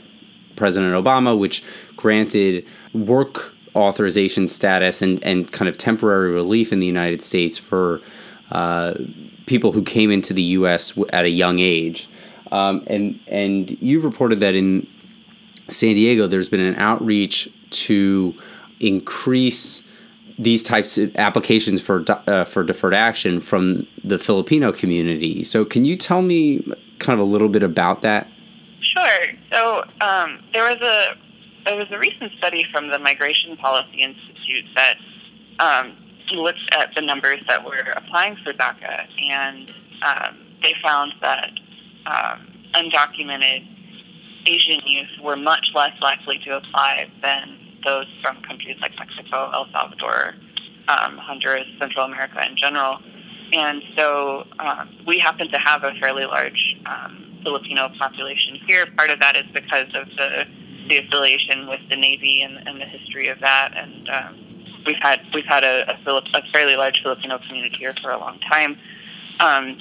President 0.57 0.93
Obama, 0.93 1.39
which 1.39 1.65
granted 1.97 2.67
work 2.93 3.55
authorization 3.75 4.47
status 4.47 5.01
and, 5.01 5.23
and 5.25 5.51
kind 5.53 5.69
of 5.69 5.79
temporary 5.79 6.31
relief 6.31 6.73
in 6.73 6.79
the 6.79 6.87
United 6.87 7.23
States 7.23 7.57
for 7.57 8.01
uh, 8.51 8.95
people 9.47 9.73
who 9.73 9.83
came 9.83 10.11
into 10.11 10.35
the 10.35 10.43
U.S. 10.43 10.97
at 11.13 11.25
a 11.25 11.31
young 11.31 11.59
age. 11.59 12.09
Um, 12.51 12.85
and 12.87 13.19
and 13.29 13.71
you've 13.81 14.05
reported 14.05 14.41
that 14.41 14.55
in 14.55 14.87
San 15.69 15.95
Diego, 15.95 16.27
there's 16.27 16.51
been 16.51 16.61
an 16.61 16.77
outreach 16.77 17.49
to 17.71 18.35
increase 18.81 19.85
these 20.39 20.63
types 20.63 20.99
of 20.99 21.15
applications 21.17 21.81
for 21.81 22.05
uh, 22.27 22.45
for 22.45 22.63
deferred 22.63 22.95
action 22.95 23.41
from 23.41 23.87
the 24.05 24.19
Filipino 24.19 24.73
community. 24.73 25.43
So, 25.45 25.65
can 25.65 25.85
you 25.85 25.97
tell 25.97 26.23
me 26.23 26.65
kind 26.99 27.19
of 27.19 27.27
a 27.27 27.31
little 27.31 27.49
bit 27.49 27.63
about 27.63 28.03
that? 28.03 28.29
Sure. 28.81 29.27
So, 29.51 29.85
um, 30.01 30.41
there 30.53 30.69
was 30.69 30.81
a 30.81 31.15
there 31.65 31.77
was 31.77 31.87
a 31.91 31.99
recent 31.99 32.33
study 32.39 32.65
from 32.73 32.89
the 32.89 32.99
Migration 32.99 33.57
Policy 33.57 34.03
Institute 34.03 34.65
that 34.75 34.97
um, 35.61 35.97
looked 36.33 36.59
at 36.73 36.91
the 36.95 37.03
numbers 37.03 37.41
that 37.49 37.65
were 37.65 37.93
applying 37.97 38.37
for 38.45 38.53
DACA, 38.53 39.07
and 39.31 39.71
um, 40.03 40.39
they 40.63 40.75
found 40.83 41.13
that 41.21 41.51
um, 42.07 42.49
undocumented 42.75 43.69
Asian 44.47 44.81
youth 44.87 45.11
were 45.23 45.37
much 45.37 45.67
less 45.75 45.93
likely 46.01 46.39
to 46.45 46.57
apply 46.57 47.11
than 47.23 47.59
those 47.85 48.07
from 48.23 48.43
countries 48.43 48.77
like 48.81 48.93
Mexico, 48.99 49.51
El 49.53 49.67
Salvador, 49.73 50.35
um, 50.89 51.19
Honduras, 51.19 51.67
Central 51.79 52.07
America 52.07 52.45
in 52.49 52.57
general. 52.57 52.99
And 53.53 53.83
so 53.97 54.47
um, 54.59 54.91
we 55.07 55.19
happen 55.19 55.51
to 55.51 55.59
have 55.59 55.85
a 55.85 55.93
fairly 56.01 56.25
large 56.25 56.77
um, 56.87 57.41
Filipino 57.43 57.91
population 57.99 58.59
here. 58.67 58.87
Part 58.97 59.11
of 59.11 59.21
that 59.21 59.37
is 59.37 59.45
because 59.53 59.89
of 59.95 60.09
the, 60.17 60.47
the 60.89 60.99
affiliation 60.99 61.69
with 61.69 61.81
the 61.91 61.97
Navy 61.97 62.43
and, 62.43 62.67
and 62.67 62.81
the 62.81 62.87
history 62.87 63.29
of 63.29 63.41
that. 63.41 63.73
And 63.77 64.09
um, 64.09 64.83
we've 64.87 64.97
had 65.01 65.21
we've 65.35 65.45
had 65.45 65.65
a, 65.65 65.91
a, 65.91 66.13
a, 66.13 66.43
fairly 66.53 66.77
large 66.77 67.01
Filipino 67.03 67.39
community 67.47 67.77
here 67.79 67.95
for 68.01 68.11
a 68.11 68.19
long 68.19 68.39
time. 68.41 68.79
Um, 69.41 69.79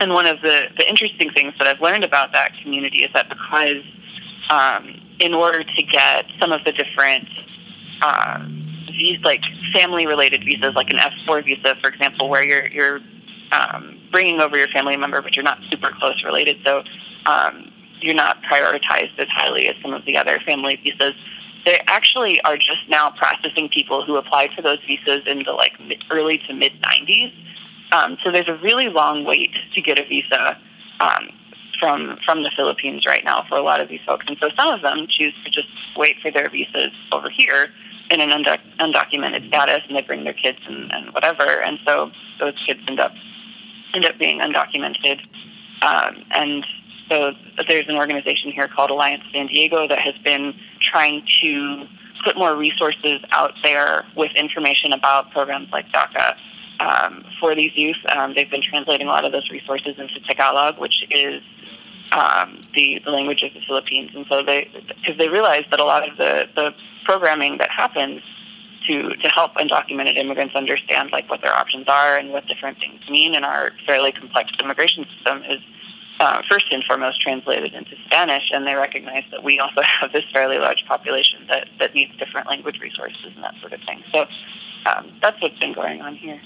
and 0.00 0.12
one 0.12 0.26
of 0.26 0.40
the, 0.40 0.68
the 0.76 0.88
interesting 0.88 1.30
things 1.30 1.54
that 1.58 1.66
I've 1.66 1.80
learned 1.80 2.04
about 2.04 2.32
that 2.32 2.52
community 2.62 3.04
is 3.04 3.10
that 3.12 3.28
because 3.28 3.84
um, 4.50 5.01
in 5.22 5.32
order 5.32 5.62
to 5.62 5.82
get 5.84 6.26
some 6.40 6.52
of 6.52 6.64
the 6.64 6.72
different 6.72 7.28
these 8.88 9.18
like 9.24 9.40
family 9.72 10.06
related 10.06 10.44
visas, 10.44 10.74
like 10.74 10.90
an 10.90 10.98
F4 10.98 11.44
visa, 11.44 11.76
for 11.80 11.88
example, 11.88 12.28
where 12.28 12.44
you're 12.44 12.66
you're 12.68 13.00
um, 13.52 13.98
bringing 14.10 14.40
over 14.40 14.56
your 14.56 14.68
family 14.68 14.96
member, 14.96 15.22
but 15.22 15.36
you're 15.36 15.44
not 15.44 15.58
super 15.70 15.90
close 15.98 16.22
related, 16.24 16.58
so 16.64 16.82
um, 17.26 17.72
you're 18.00 18.14
not 18.14 18.42
prioritized 18.42 19.18
as 19.18 19.28
highly 19.28 19.68
as 19.68 19.76
some 19.82 19.92
of 19.92 20.04
the 20.04 20.16
other 20.16 20.38
family 20.44 20.78
visas. 20.82 21.14
They 21.64 21.80
actually 21.86 22.40
are 22.42 22.56
just 22.56 22.88
now 22.88 23.10
processing 23.10 23.68
people 23.72 24.04
who 24.04 24.16
applied 24.16 24.50
for 24.56 24.62
those 24.62 24.78
visas 24.86 25.22
in 25.26 25.44
the 25.44 25.52
like 25.52 25.78
mid, 25.80 26.02
early 26.10 26.38
to 26.48 26.54
mid 26.54 26.72
90s. 26.82 27.32
Um, 27.92 28.16
so 28.24 28.32
there's 28.32 28.48
a 28.48 28.56
really 28.56 28.88
long 28.88 29.24
wait 29.24 29.52
to 29.74 29.80
get 29.80 29.98
a 30.00 30.04
visa 30.04 30.58
um, 31.00 31.28
from 31.82 32.16
from 32.24 32.44
the 32.44 32.50
Philippines 32.56 33.04
right 33.04 33.24
now 33.24 33.44
for 33.48 33.58
a 33.58 33.62
lot 33.62 33.80
of 33.80 33.88
these 33.88 34.00
folks, 34.06 34.24
and 34.28 34.36
so 34.40 34.48
some 34.56 34.72
of 34.72 34.82
them 34.82 35.08
choose 35.10 35.34
to 35.44 35.50
just 35.50 35.66
wait 35.96 36.16
for 36.22 36.30
their 36.30 36.48
visas 36.48 36.92
over 37.10 37.28
here 37.28 37.70
in 38.10 38.20
an 38.20 38.30
undoc- 38.30 38.62
undocumented 38.78 39.48
status, 39.48 39.82
and 39.88 39.96
they 39.96 40.02
bring 40.02 40.22
their 40.22 40.32
kids 40.32 40.58
and, 40.68 40.92
and 40.92 41.12
whatever, 41.12 41.60
and 41.60 41.80
so 41.84 42.12
those 42.38 42.54
kids 42.64 42.78
end 42.86 43.00
up 43.00 43.12
end 43.94 44.04
up 44.04 44.16
being 44.16 44.38
undocumented, 44.38 45.18
um, 45.82 46.24
and 46.30 46.64
so 47.08 47.32
there's 47.66 47.88
an 47.88 47.96
organization 47.96 48.52
here 48.52 48.68
called 48.68 48.90
Alliance 48.90 49.24
San 49.34 49.48
Diego 49.48 49.88
that 49.88 49.98
has 49.98 50.14
been 50.24 50.54
trying 50.80 51.26
to 51.42 51.84
put 52.24 52.36
more 52.38 52.56
resources 52.56 53.20
out 53.32 53.54
there 53.64 54.06
with 54.16 54.30
information 54.36 54.92
about 54.92 55.32
programs 55.32 55.68
like 55.72 55.86
DACA 55.88 56.36
um, 56.80 57.24
for 57.40 57.54
these 57.54 57.72
youth. 57.74 57.96
Um, 58.16 58.34
they've 58.34 58.50
been 58.50 58.62
translating 58.62 59.06
a 59.08 59.10
lot 59.10 59.24
of 59.24 59.32
those 59.32 59.50
resources 59.50 59.96
into 59.98 60.20
Tagalog, 60.26 60.78
which 60.78 61.04
is 61.10 61.42
um, 62.12 62.64
the, 62.74 63.00
the 63.04 63.10
language 63.10 63.42
of 63.42 63.54
the 63.54 63.60
Philippines. 63.66 64.10
And 64.14 64.26
so 64.28 64.42
they, 64.42 64.70
because 64.88 65.18
they 65.18 65.28
realize 65.28 65.64
that 65.70 65.80
a 65.80 65.84
lot 65.84 66.08
of 66.08 66.16
the, 66.16 66.46
the 66.54 66.74
programming 67.04 67.58
that 67.58 67.70
happens 67.70 68.22
to, 68.86 69.14
to 69.16 69.28
help 69.28 69.54
undocumented 69.54 70.16
immigrants 70.16 70.54
understand 70.54 71.10
like 71.12 71.28
what 71.30 71.40
their 71.42 71.54
options 71.54 71.86
are 71.88 72.16
and 72.16 72.30
what 72.30 72.46
different 72.46 72.78
things 72.78 73.00
mean 73.08 73.34
in 73.34 73.44
our 73.44 73.70
fairly 73.86 74.12
complex 74.12 74.50
immigration 74.60 75.06
system 75.16 75.42
is 75.48 75.58
uh, 76.20 76.42
first 76.48 76.66
and 76.70 76.84
foremost 76.84 77.20
translated 77.20 77.74
into 77.74 77.96
Spanish, 78.06 78.44
and 78.52 78.66
they 78.66 78.74
recognize 78.74 79.24
that 79.30 79.42
we 79.42 79.58
also 79.58 79.82
have 80.00 80.12
this 80.12 80.24
fairly 80.32 80.58
large 80.58 80.84
population 80.86 81.40
that, 81.48 81.68
that 81.78 81.94
needs 81.94 82.16
different 82.18 82.46
language 82.46 82.78
resources 82.80 83.32
and 83.34 83.42
that 83.42 83.54
sort 83.60 83.72
of 83.72 83.80
thing. 83.86 84.02
So 84.12 84.26
um, 84.86 85.12
that's 85.20 85.40
what's 85.40 85.58
been 85.58 85.74
going 85.74 86.00
on 86.00 86.14
here. 86.14 86.40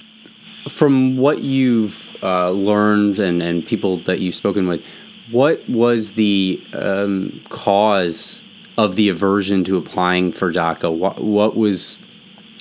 From 0.69 1.17
what 1.17 1.43
you've 1.43 2.17
uh, 2.23 2.51
learned 2.51 3.19
and, 3.19 3.43
and 3.43 3.65
people 3.67 3.99
that 4.05 4.21
you've 4.21 4.35
spoken 4.35 4.67
with, 4.67 4.83
what 5.31 5.69
was 5.69 6.13
the 6.13 6.63
um, 6.73 7.43
cause 7.49 8.43
of 8.79 8.97
the 8.97 9.09
aversion 9.09 9.65
to 9.65 9.77
applying 9.77 10.33
for 10.33 10.53
DACA? 10.53 10.97
What, 10.97 11.23
what 11.23 11.57
was 11.57 12.03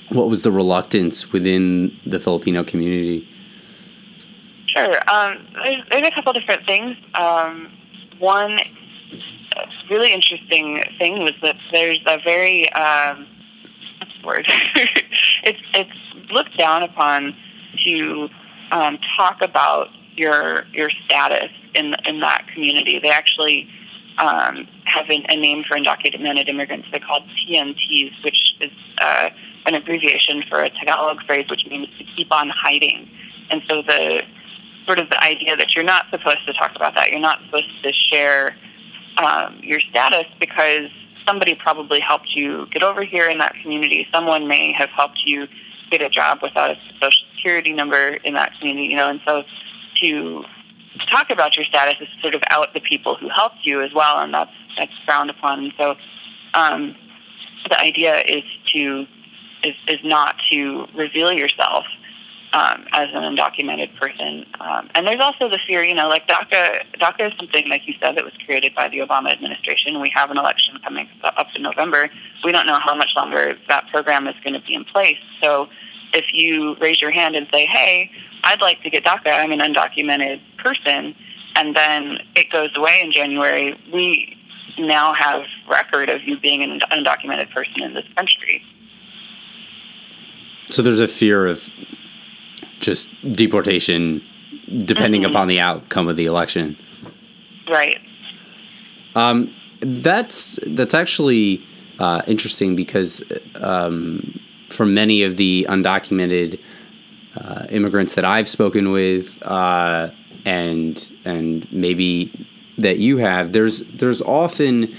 what 0.09 0.29
was 0.29 0.43
the 0.43 0.51
reluctance 0.51 1.31
within 1.31 1.99
the 2.05 2.19
Filipino 2.19 2.63
community? 2.63 3.27
Sure. 4.67 4.97
Um, 5.09 5.47
there's, 5.63 5.81
there's, 5.89 6.07
a 6.07 6.11
couple 6.11 6.31
different 6.33 6.63
things. 6.67 6.95
Um, 7.15 7.71
one 8.19 8.59
really 9.89 10.13
interesting 10.13 10.83
thing 10.97 11.19
was 11.19 11.33
that 11.41 11.55
there's 11.71 11.99
a 12.05 12.19
very 12.23 12.71
um, 12.73 13.27
word? 14.23 14.45
it's 15.43 15.59
it's 15.73 16.31
looked 16.31 16.57
down 16.57 16.83
upon 16.83 17.35
to 17.85 18.29
um, 18.71 18.97
talk 19.17 19.41
about 19.41 19.89
your 20.15 20.65
your 20.73 20.89
status 21.05 21.51
in 21.75 21.95
in 22.05 22.19
that 22.21 22.47
community. 22.53 22.99
They 22.99 23.09
actually 23.09 23.69
um, 24.17 24.67
have 24.85 25.09
a, 25.09 25.25
a, 25.29 25.35
name 25.35 25.63
for 25.67 25.77
undocumented 25.77 26.47
immigrants. 26.47 26.87
They're 26.91 27.01
called 27.01 27.23
which 28.23 28.55
is 28.61 28.71
uh, 28.99 29.29
an 29.65 29.75
abbreviation 29.75 30.43
for 30.49 30.61
a 30.61 30.69
Tagalog 30.69 31.23
phrase, 31.25 31.49
which 31.49 31.65
means 31.69 31.87
to 31.97 32.05
keep 32.15 32.31
on 32.31 32.49
hiding. 32.49 33.09
And 33.49 33.61
so 33.67 33.81
the 33.81 34.21
sort 34.85 34.99
of 34.99 35.09
the 35.09 35.21
idea 35.23 35.55
that 35.57 35.75
you're 35.75 35.83
not 35.83 36.05
supposed 36.11 36.45
to 36.45 36.53
talk 36.53 36.71
about 36.75 36.95
that, 36.95 37.11
you're 37.11 37.19
not 37.19 37.39
supposed 37.45 37.83
to 37.83 37.91
share 37.91 38.55
um, 39.17 39.59
your 39.61 39.79
status 39.79 40.25
because 40.39 40.89
somebody 41.27 41.55
probably 41.55 41.99
helped 41.99 42.29
you 42.35 42.67
get 42.71 42.83
over 42.83 43.03
here 43.03 43.27
in 43.29 43.37
that 43.39 43.55
community. 43.61 44.07
Someone 44.13 44.47
may 44.47 44.71
have 44.73 44.89
helped 44.89 45.21
you 45.25 45.47
get 45.91 46.01
a 46.01 46.09
job 46.09 46.39
without 46.41 46.71
a 46.71 46.75
social 47.01 47.25
security 47.35 47.73
number 47.73 48.15
in 48.23 48.33
that 48.33 48.51
community, 48.59 48.87
you 48.87 48.95
know, 48.95 49.09
and 49.09 49.19
so 49.25 49.43
to 50.01 50.43
talk 51.11 51.29
about 51.29 51.55
your 51.55 51.65
status 51.65 51.95
is 52.01 52.07
to 52.07 52.21
sort 52.21 52.35
of 52.35 52.41
out 52.49 52.73
the 52.73 52.81
people 52.81 53.15
who 53.15 53.29
helped 53.29 53.65
you 53.65 53.81
as 53.81 53.93
well, 53.93 54.19
and 54.19 54.33
that's 54.33 54.51
that's 54.77 54.91
frowned 55.05 55.29
upon. 55.29 55.65
And 55.65 55.73
so 55.77 55.95
um, 56.53 56.95
the 57.69 57.79
idea 57.79 58.21
is 58.21 58.43
to 58.73 59.05
is, 59.63 59.75
is 59.87 59.99
not 60.03 60.35
to 60.51 60.85
reveal 60.95 61.31
yourself 61.31 61.85
um, 62.53 62.85
as 62.93 63.09
an 63.13 63.35
undocumented 63.35 63.95
person. 63.99 64.45
Um, 64.59 64.89
and 64.95 65.05
there's 65.05 65.19
also 65.19 65.49
the 65.49 65.59
fear, 65.67 65.83
you 65.83 65.93
know, 65.93 66.07
like 66.07 66.27
DACA, 66.27 66.85
DACA 66.99 67.27
is 67.27 67.33
something, 67.37 67.67
like 67.67 67.81
you 67.85 67.93
said, 68.01 68.15
that 68.15 68.23
was 68.23 68.33
created 68.45 68.73
by 68.73 68.87
the 68.87 68.99
Obama 68.99 69.31
administration. 69.31 69.99
We 69.99 70.11
have 70.15 70.31
an 70.31 70.37
election 70.37 70.77
coming 70.83 71.09
up 71.23 71.47
in 71.55 71.63
November. 71.63 72.09
We 72.45 72.51
don't 72.51 72.65
know 72.65 72.79
how 72.79 72.95
much 72.95 73.09
longer 73.15 73.55
that 73.67 73.87
program 73.91 74.27
is 74.27 74.35
going 74.43 74.53
to 74.53 74.61
be 74.65 74.73
in 74.73 74.85
place. 74.85 75.17
So 75.41 75.67
if 76.15 76.25
you 76.33 76.75
raise 76.79 77.01
your 77.01 77.11
hand 77.11 77.35
and 77.35 77.47
say, 77.51 77.65
"Hey, 77.65 78.09
I'd 78.43 78.61
like 78.61 78.81
to 78.83 78.89
get 78.89 79.03
DACA. 79.03 79.27
I'm 79.27 79.51
an 79.51 79.59
undocumented 79.59 80.41
person," 80.57 81.15
and 81.55 81.75
then 81.75 82.19
it 82.35 82.49
goes 82.51 82.69
away 82.75 83.01
in 83.03 83.11
January, 83.11 83.77
we 83.93 84.37
now 84.77 85.13
have 85.13 85.43
record 85.69 86.09
of 86.09 86.21
you 86.23 86.39
being 86.39 86.61
an 86.61 86.81
undocumented 86.91 87.51
person 87.51 87.81
in 87.81 87.93
this 87.93 88.05
country. 88.15 88.61
So 90.69 90.81
there's 90.81 90.99
a 90.99 91.07
fear 91.07 91.47
of 91.47 91.69
just 92.79 93.09
deportation 93.33 94.21
depending 94.85 95.21
mm-hmm. 95.21 95.31
upon 95.31 95.47
the 95.47 95.59
outcome 95.59 96.07
of 96.07 96.15
the 96.17 96.25
election. 96.25 96.77
Right. 97.69 97.99
Um, 99.15 99.53
that's 99.81 100.59
that's 100.67 100.93
actually 100.93 101.63
uh, 101.99 102.21
interesting 102.27 102.75
because 102.75 103.23
um, 103.55 104.34
for 104.69 104.85
many 104.85 105.23
of 105.23 105.37
the 105.37 105.65
undocumented 105.69 106.59
uh, 107.35 107.67
immigrants 107.69 108.15
that 108.15 108.25
I've 108.25 108.47
spoken 108.47 108.91
with, 108.91 109.41
uh, 109.43 110.11
and 110.45 111.11
and 111.25 111.71
maybe 111.71 112.47
that 112.77 112.99
you 112.99 113.17
have, 113.17 113.51
there's 113.53 113.81
there's 113.87 114.21
often 114.21 114.95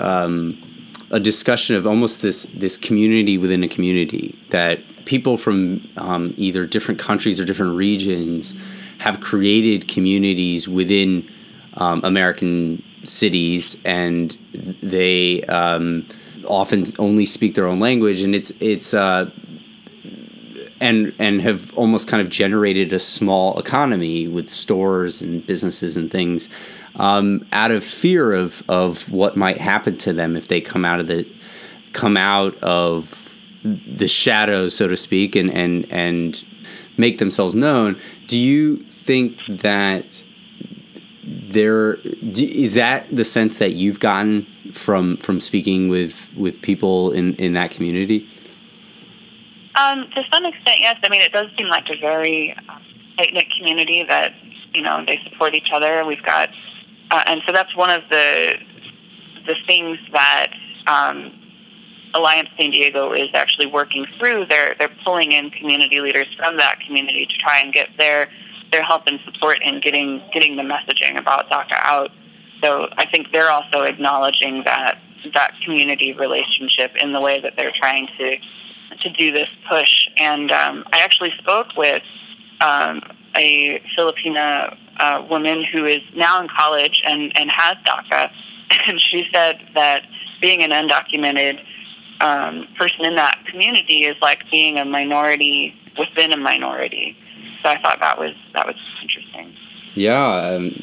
um, 0.00 0.62
a 1.10 1.20
discussion 1.20 1.76
of 1.76 1.86
almost 1.86 2.22
this 2.22 2.46
this 2.54 2.76
community 2.76 3.38
within 3.38 3.62
a 3.62 3.68
community 3.68 4.38
that 4.50 4.80
people 5.04 5.36
from 5.36 5.88
um, 5.96 6.34
either 6.36 6.64
different 6.64 7.00
countries 7.00 7.40
or 7.40 7.44
different 7.44 7.76
regions 7.76 8.54
have 8.98 9.20
created 9.20 9.88
communities 9.88 10.68
within 10.68 11.28
um, 11.74 12.00
American 12.04 12.82
cities, 13.04 13.76
and 13.84 14.36
they 14.82 15.42
um, 15.44 16.06
often 16.52 16.86
only 16.98 17.26
speak 17.26 17.54
their 17.54 17.66
own 17.66 17.80
language, 17.80 18.20
and 18.20 18.34
it's 18.34 18.52
it's 18.60 18.92
uh, 18.92 19.30
and 20.80 21.14
and 21.18 21.40
have 21.42 21.72
almost 21.74 22.08
kind 22.08 22.20
of 22.20 22.28
generated 22.28 22.92
a 22.92 22.98
small 22.98 23.58
economy 23.58 24.28
with 24.28 24.50
stores 24.50 25.22
and 25.22 25.46
businesses 25.46 25.96
and 25.96 26.10
things 26.10 26.48
um, 26.96 27.46
out 27.52 27.70
of 27.70 27.84
fear 27.84 28.32
of 28.32 28.62
of 28.68 29.08
what 29.08 29.36
might 29.36 29.58
happen 29.58 29.96
to 29.98 30.12
them 30.12 30.36
if 30.36 30.48
they 30.48 30.60
come 30.60 30.84
out 30.84 31.00
of 31.00 31.06
the 31.06 31.26
come 31.92 32.16
out 32.16 32.56
of 32.62 33.18
the 33.62 34.08
shadows, 34.08 34.74
so 34.74 34.88
to 34.88 34.96
speak, 34.96 35.34
and 35.36 35.50
and 35.52 35.86
and 35.90 36.44
make 36.96 37.18
themselves 37.18 37.54
known. 37.54 37.98
Do 38.26 38.38
you 38.38 38.76
think 38.76 39.38
that 39.48 40.04
there 41.24 41.94
is 42.04 42.74
that 42.74 43.06
the 43.14 43.24
sense 43.24 43.58
that 43.58 43.72
you've 43.72 44.00
gotten 44.00 44.46
from 44.72 45.16
from 45.18 45.40
speaking 45.40 45.88
with 45.88 46.32
with 46.36 46.60
people 46.62 47.12
in 47.12 47.34
in 47.34 47.52
that 47.54 47.70
community? 47.70 48.28
Um, 49.74 50.08
to 50.14 50.22
some 50.30 50.44
extent, 50.44 50.78
yes. 50.80 50.98
I 51.02 51.08
mean, 51.08 51.22
it 51.22 51.32
does 51.32 51.48
seem 51.56 51.68
like 51.68 51.88
a 51.88 51.98
very 51.98 52.54
um, 52.68 52.82
tight 53.16 53.32
knit 53.32 53.46
community 53.56 54.04
that 54.06 54.34
you 54.74 54.82
know 54.82 55.04
they 55.06 55.18
support 55.24 55.54
each 55.54 55.68
other. 55.72 56.04
We've 56.04 56.22
got, 56.22 56.50
uh, 57.10 57.22
and 57.26 57.40
so 57.46 57.52
that's 57.52 57.74
one 57.76 57.90
of 57.90 58.02
the 58.10 58.54
the 59.46 59.56
things 59.66 59.98
that 60.12 60.52
um, 60.86 61.32
Alliance 62.14 62.48
San 62.58 62.70
Diego 62.70 63.12
is 63.12 63.28
actually 63.34 63.66
working 63.66 64.06
through. 64.18 64.46
They're 64.46 64.74
they're 64.78 64.94
pulling 65.04 65.32
in 65.32 65.50
community 65.50 66.00
leaders 66.00 66.26
from 66.36 66.58
that 66.58 66.80
community 66.86 67.26
to 67.26 67.36
try 67.38 67.60
and 67.60 67.72
get 67.72 67.88
their 67.96 68.28
their 68.70 68.82
help 68.82 69.06
and 69.06 69.20
support 69.24 69.58
in 69.62 69.80
getting 69.80 70.22
getting 70.32 70.56
the 70.56 70.62
messaging 70.62 71.18
about 71.18 71.50
DACA 71.50 71.78
out. 71.82 72.10
So 72.62 72.88
I 72.96 73.06
think 73.06 73.32
they're 73.32 73.50
also 73.50 73.82
acknowledging 73.82 74.62
that 74.64 74.98
that 75.34 75.52
community 75.64 76.12
relationship 76.12 76.92
in 77.00 77.12
the 77.12 77.20
way 77.20 77.40
that 77.40 77.54
they're 77.56 77.72
trying 77.78 78.08
to 78.18 78.36
to 79.02 79.10
do 79.16 79.32
this 79.32 79.50
push. 79.68 80.08
And 80.16 80.50
um, 80.52 80.84
I 80.92 81.00
actually 81.00 81.32
spoke 81.38 81.68
with 81.76 82.02
um, 82.60 83.00
a 83.34 83.80
Filipina 83.96 84.76
uh, 84.98 85.24
woman 85.28 85.64
who 85.72 85.86
is 85.86 86.02
now 86.14 86.40
in 86.40 86.48
college 86.48 87.00
and, 87.04 87.32
and 87.36 87.50
has 87.50 87.76
DACA, 87.86 88.30
and 88.86 89.00
she 89.00 89.24
said 89.32 89.60
that 89.74 90.04
being 90.40 90.62
an 90.62 90.70
undocumented 90.70 91.60
um, 92.20 92.68
person 92.78 93.04
in 93.04 93.16
that 93.16 93.38
community 93.46 94.04
is 94.04 94.16
like 94.20 94.38
being 94.50 94.78
a 94.78 94.84
minority 94.84 95.74
within 95.98 96.32
a 96.32 96.36
minority 96.36 97.16
so 97.62 97.68
I 97.68 97.80
thought 97.80 98.00
that 98.00 98.18
was 98.18 98.34
that 98.54 98.66
was 98.66 98.76
interesting. 99.02 99.54
Yeah, 99.94 100.24
um, 100.24 100.82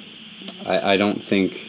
I, 0.66 0.94
I 0.94 0.98
don't 0.98 1.24
think 1.24 1.69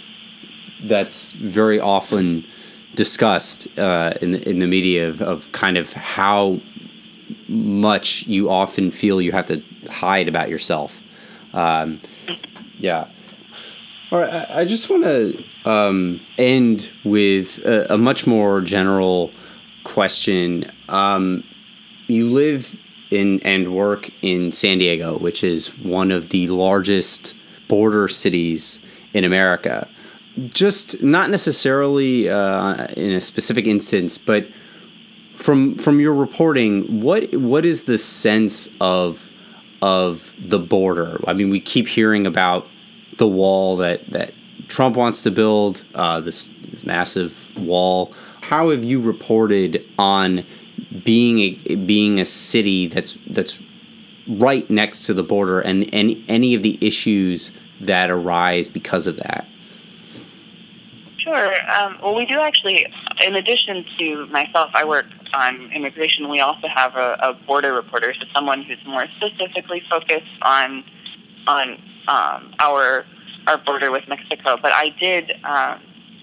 that's 0.85 1.33
very 1.33 1.81
often 1.81 2.47
discussed 2.95 3.79
uh, 3.79 4.15
in 4.21 4.33
the, 4.33 4.49
in 4.49 4.59
the 4.59 4.67
media 4.67 5.09
of, 5.09 5.21
of 5.23 5.51
kind 5.53 5.79
of 5.79 5.93
how 5.93 6.61
much 7.49 8.27
you 8.27 8.51
often 8.51 8.91
feel 8.91 9.21
you 9.21 9.33
have 9.33 9.47
to 9.47 9.63
hide 9.89 10.29
about 10.29 10.49
yourself. 10.49 11.01
Um, 11.53 12.01
yeah. 12.79 13.09
All 14.11 14.19
right, 14.19 14.33
I, 14.33 14.61
I 14.61 14.65
just 14.65 14.91
want 14.91 15.05
to 15.05 15.45
um, 15.65 16.21
end 16.39 16.91
with 17.05 17.59
a, 17.59 17.95
a, 17.95 17.99
much 17.99 18.27
more 18.27 18.61
general 18.61 19.31
question. 19.85 20.71
Um, 20.89 21.45
you 22.09 22.29
live 22.29 22.77
in 23.11 23.41
and 23.41 23.75
work 23.75 24.11
in 24.23 24.53
San 24.53 24.79
Diego, 24.79 25.19
which 25.19 25.45
is 25.45 25.77
one 25.79 26.11
of 26.11 26.31
the 26.31 26.49
largest 26.49 27.35
border 27.69 28.09
cities 28.09 28.81
in 29.13 29.25
America. 29.25 29.89
Just 30.49 31.03
not 31.03 31.31
necessarily 31.31 32.29
uh, 32.29 32.87
in 32.97 33.13
a 33.13 33.21
specific 33.21 33.67
instance, 33.67 34.17
but 34.17 34.47
from 35.37 35.77
from 35.77 36.01
your 36.01 36.15
reporting, 36.15 37.01
what 37.01 37.35
what 37.35 37.67
is 37.67 37.85
the 37.85 37.99
sense 37.99 38.69
of 38.81 39.29
of 39.83 40.33
the 40.39 40.59
border? 40.59 41.21
I 41.27 41.33
mean, 41.33 41.51
we 41.51 41.61
keep 41.61 41.89
hearing 41.89 42.27
about 42.27 42.67
the 43.17 43.27
wall 43.27 43.77
that 43.79 44.09
that 44.13 44.33
Trump 44.69 44.97
wants 44.97 45.23
to 45.23 45.31
build, 45.31 45.85
uh, 45.95 46.21
this, 46.21 46.49
this 46.69 46.85
massive 46.85 47.57
wall. 47.57 48.13
How 48.41 48.71
have 48.71 48.85
you 48.85 49.01
reported 49.01 49.85
on 49.99 50.47
being 51.05 51.59
a 51.67 51.75
being 51.75 52.21
a 52.21 52.25
city 52.25 52.87
that's 52.87 53.19
that's 53.29 53.59
right 54.29 54.69
next 54.71 55.07
to 55.07 55.15
the 55.15 55.23
border 55.23 55.61
and 55.61 55.89
any 55.93 56.25
any 56.29 56.55
of 56.55 56.63
the 56.63 56.79
issues 56.81 57.53
that 57.81 58.11
arise 58.11 58.69
because 58.69 59.07
of 59.07 59.17
that. 59.17 59.47
Sure. 61.31 61.71
Um, 61.71 61.99
well, 62.03 62.17
we 62.17 62.27
do 62.27 62.41
actually, 62.41 62.85
in 63.25 63.37
addition 63.37 63.85
to 64.01 64.27
myself, 64.27 64.71
I 64.75 64.85
work 64.85 65.07
on 65.33 65.71
immigration. 65.71 66.29
We 66.29 66.41
also 66.41 66.67
have 66.67 66.97
a, 66.97 67.17
a 67.23 67.35
border 67.47 67.73
reporter, 67.73 68.13
so 68.15 68.27
someone 68.35 68.63
who's 68.63 68.85
more 68.85 69.07
specifically 69.17 69.81
focused 69.89 70.27
on 70.43 70.83
on 71.47 71.79
um, 72.09 72.53
our 72.59 73.05
our 73.47 73.59
border 73.59 73.93
with 73.93 74.09
Mexico. 74.09 74.59
But 74.61 74.73
I 74.73 74.89
did 75.01 75.31
um, 75.45 75.81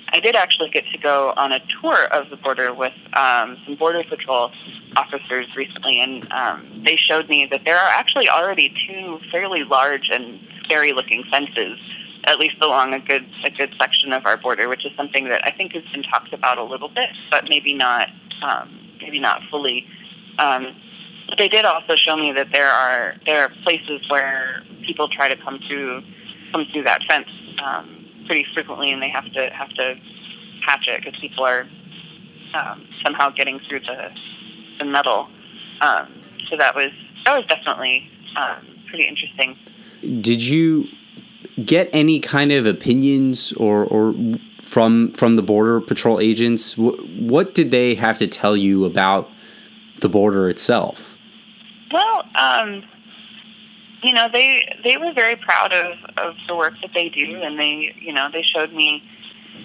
I 0.09 0.19
did 0.21 0.35
actually 0.35 0.71
get 0.71 0.83
to 0.91 0.97
go 0.97 1.33
on 1.37 1.53
a 1.53 1.61
tour 1.81 2.07
of 2.07 2.29
the 2.29 2.35
border 2.35 2.73
with 2.73 2.91
um, 3.13 3.55
some 3.65 3.77
border 3.77 4.03
patrol 4.03 4.51
officers 4.97 5.47
recently, 5.55 6.01
and 6.01 6.29
um, 6.33 6.83
they 6.85 6.97
showed 6.97 7.29
me 7.29 7.47
that 7.49 7.61
there 7.63 7.77
are 7.77 7.89
actually 7.91 8.27
already 8.27 8.73
two 8.85 9.19
fairly 9.31 9.63
large 9.63 10.09
and 10.11 10.41
scary-looking 10.65 11.23
fences, 11.31 11.79
at 12.25 12.39
least 12.39 12.55
along 12.61 12.93
a 12.93 12.99
good 12.99 13.25
a 13.43 13.49
good 13.49 13.73
section 13.79 14.13
of 14.13 14.25
our 14.25 14.37
border, 14.37 14.67
which 14.67 14.85
is 14.85 14.91
something 14.95 15.29
that 15.29 15.45
I 15.45 15.51
think 15.51 15.73
has 15.73 15.83
been 15.93 16.03
talked 16.03 16.33
about 16.33 16.57
a 16.57 16.63
little 16.63 16.89
bit, 16.89 17.09
but 17.31 17.45
maybe 17.49 17.73
not 17.73 18.09
um, 18.43 18.77
maybe 19.01 19.19
not 19.19 19.41
fully. 19.49 19.85
Um, 20.39 20.75
but 21.29 21.37
they 21.37 21.47
did 21.47 21.65
also 21.65 21.95
show 21.95 22.15
me 22.15 22.31
that 22.33 22.51
there 22.51 22.69
are 22.69 23.15
there 23.25 23.41
are 23.41 23.51
places 23.63 24.01
where 24.09 24.63
people 24.85 25.07
try 25.09 25.27
to 25.27 25.35
come 25.35 25.59
through 25.67 26.01
come 26.51 26.65
through 26.71 26.83
that 26.83 27.01
fence. 27.07 27.29
Um, 27.63 27.97
pretty 28.27 28.45
frequently, 28.53 28.91
and 28.91 29.01
they 29.01 29.09
have 29.09 29.25
to 29.33 29.49
have 29.49 29.69
to 29.69 29.95
patch 30.65 30.87
it 30.87 31.03
because 31.03 31.19
people 31.19 31.43
are 31.43 31.65
um, 32.53 32.85
somehow 33.03 33.29
getting 33.29 33.59
through 33.67 33.79
the 33.79 34.09
the 34.79 34.85
metal. 34.85 35.27
Um, 35.81 36.13
so 36.49 36.57
that 36.57 36.75
was 36.75 36.91
that 37.25 37.35
was 37.35 37.45
definitely 37.47 38.09
um, 38.35 38.67
pretty 38.89 39.05
interesting. 39.05 39.57
Did 40.21 40.41
you 40.41 40.85
get 41.65 41.89
any 41.93 42.19
kind 42.19 42.51
of 42.51 42.65
opinions 42.65 43.51
or 43.53 43.85
or 43.85 44.13
from 44.61 45.13
from 45.13 45.35
the 45.35 45.41
border 45.41 45.81
patrol 45.81 46.19
agents? 46.19 46.77
What, 46.77 47.53
did 47.53 47.71
they 47.71 47.95
have 47.95 48.17
to 48.19 48.27
tell 48.27 48.55
you 48.55 48.85
about 48.85 49.29
the 49.99 50.09
border 50.09 50.49
itself? 50.49 51.17
Well, 51.91 52.23
um, 52.35 52.83
you 54.03 54.13
know, 54.13 54.27
they 54.31 54.67
they 54.83 54.97
were 54.97 55.13
very 55.13 55.35
proud 55.35 55.73
of 55.73 55.97
of 56.17 56.35
the 56.47 56.55
work 56.55 56.73
that 56.81 56.91
they 56.93 57.09
do, 57.09 57.41
and 57.41 57.59
they 57.59 57.95
you 57.99 58.13
know 58.13 58.27
they 58.31 58.43
showed 58.43 58.73
me 58.73 59.03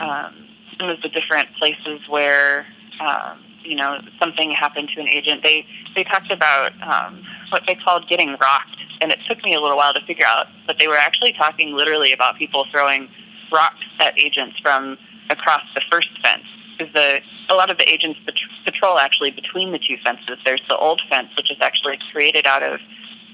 um, 0.00 0.48
some 0.78 0.88
of 0.88 1.02
the 1.02 1.08
different 1.08 1.48
places 1.56 2.00
where 2.08 2.66
um, 3.00 3.42
you 3.64 3.76
know 3.76 3.98
something 4.18 4.50
happened 4.50 4.90
to 4.94 5.00
an 5.00 5.08
agent. 5.08 5.42
They 5.42 5.66
they 5.94 6.04
talked 6.04 6.30
about 6.30 6.72
um, 6.82 7.22
what 7.50 7.62
they 7.66 7.74
called 7.74 8.08
getting 8.08 8.36
rocked, 8.40 8.76
and 9.00 9.12
it 9.12 9.18
took 9.28 9.42
me 9.44 9.54
a 9.54 9.60
little 9.60 9.76
while 9.76 9.94
to 9.94 10.04
figure 10.06 10.26
out, 10.26 10.46
but 10.66 10.78
they 10.78 10.88
were 10.88 10.96
actually 10.96 11.32
talking 11.32 11.74
literally 11.74 12.12
about 12.12 12.36
people 12.36 12.66
throwing 12.70 13.08
rocks 13.52 13.84
at 14.00 14.18
agents 14.18 14.58
from 14.60 14.98
across 15.30 15.62
the 15.74 15.82
first 15.90 16.08
fence 16.22 16.44
because 16.76 16.92
the 16.94 17.20
a 17.48 17.54
lot 17.54 17.70
of 17.70 17.78
the 17.78 17.88
agents 17.88 18.18
patrol 18.64 18.98
actually 18.98 19.30
between 19.30 19.72
the 19.72 19.78
two 19.78 19.96
fences. 20.04 20.38
There's 20.44 20.62
the 20.68 20.76
old 20.76 21.02
fence, 21.08 21.28
which 21.36 21.50
is 21.50 21.58
actually 21.60 21.98
created 22.12 22.46
out 22.46 22.62
of 22.62 22.80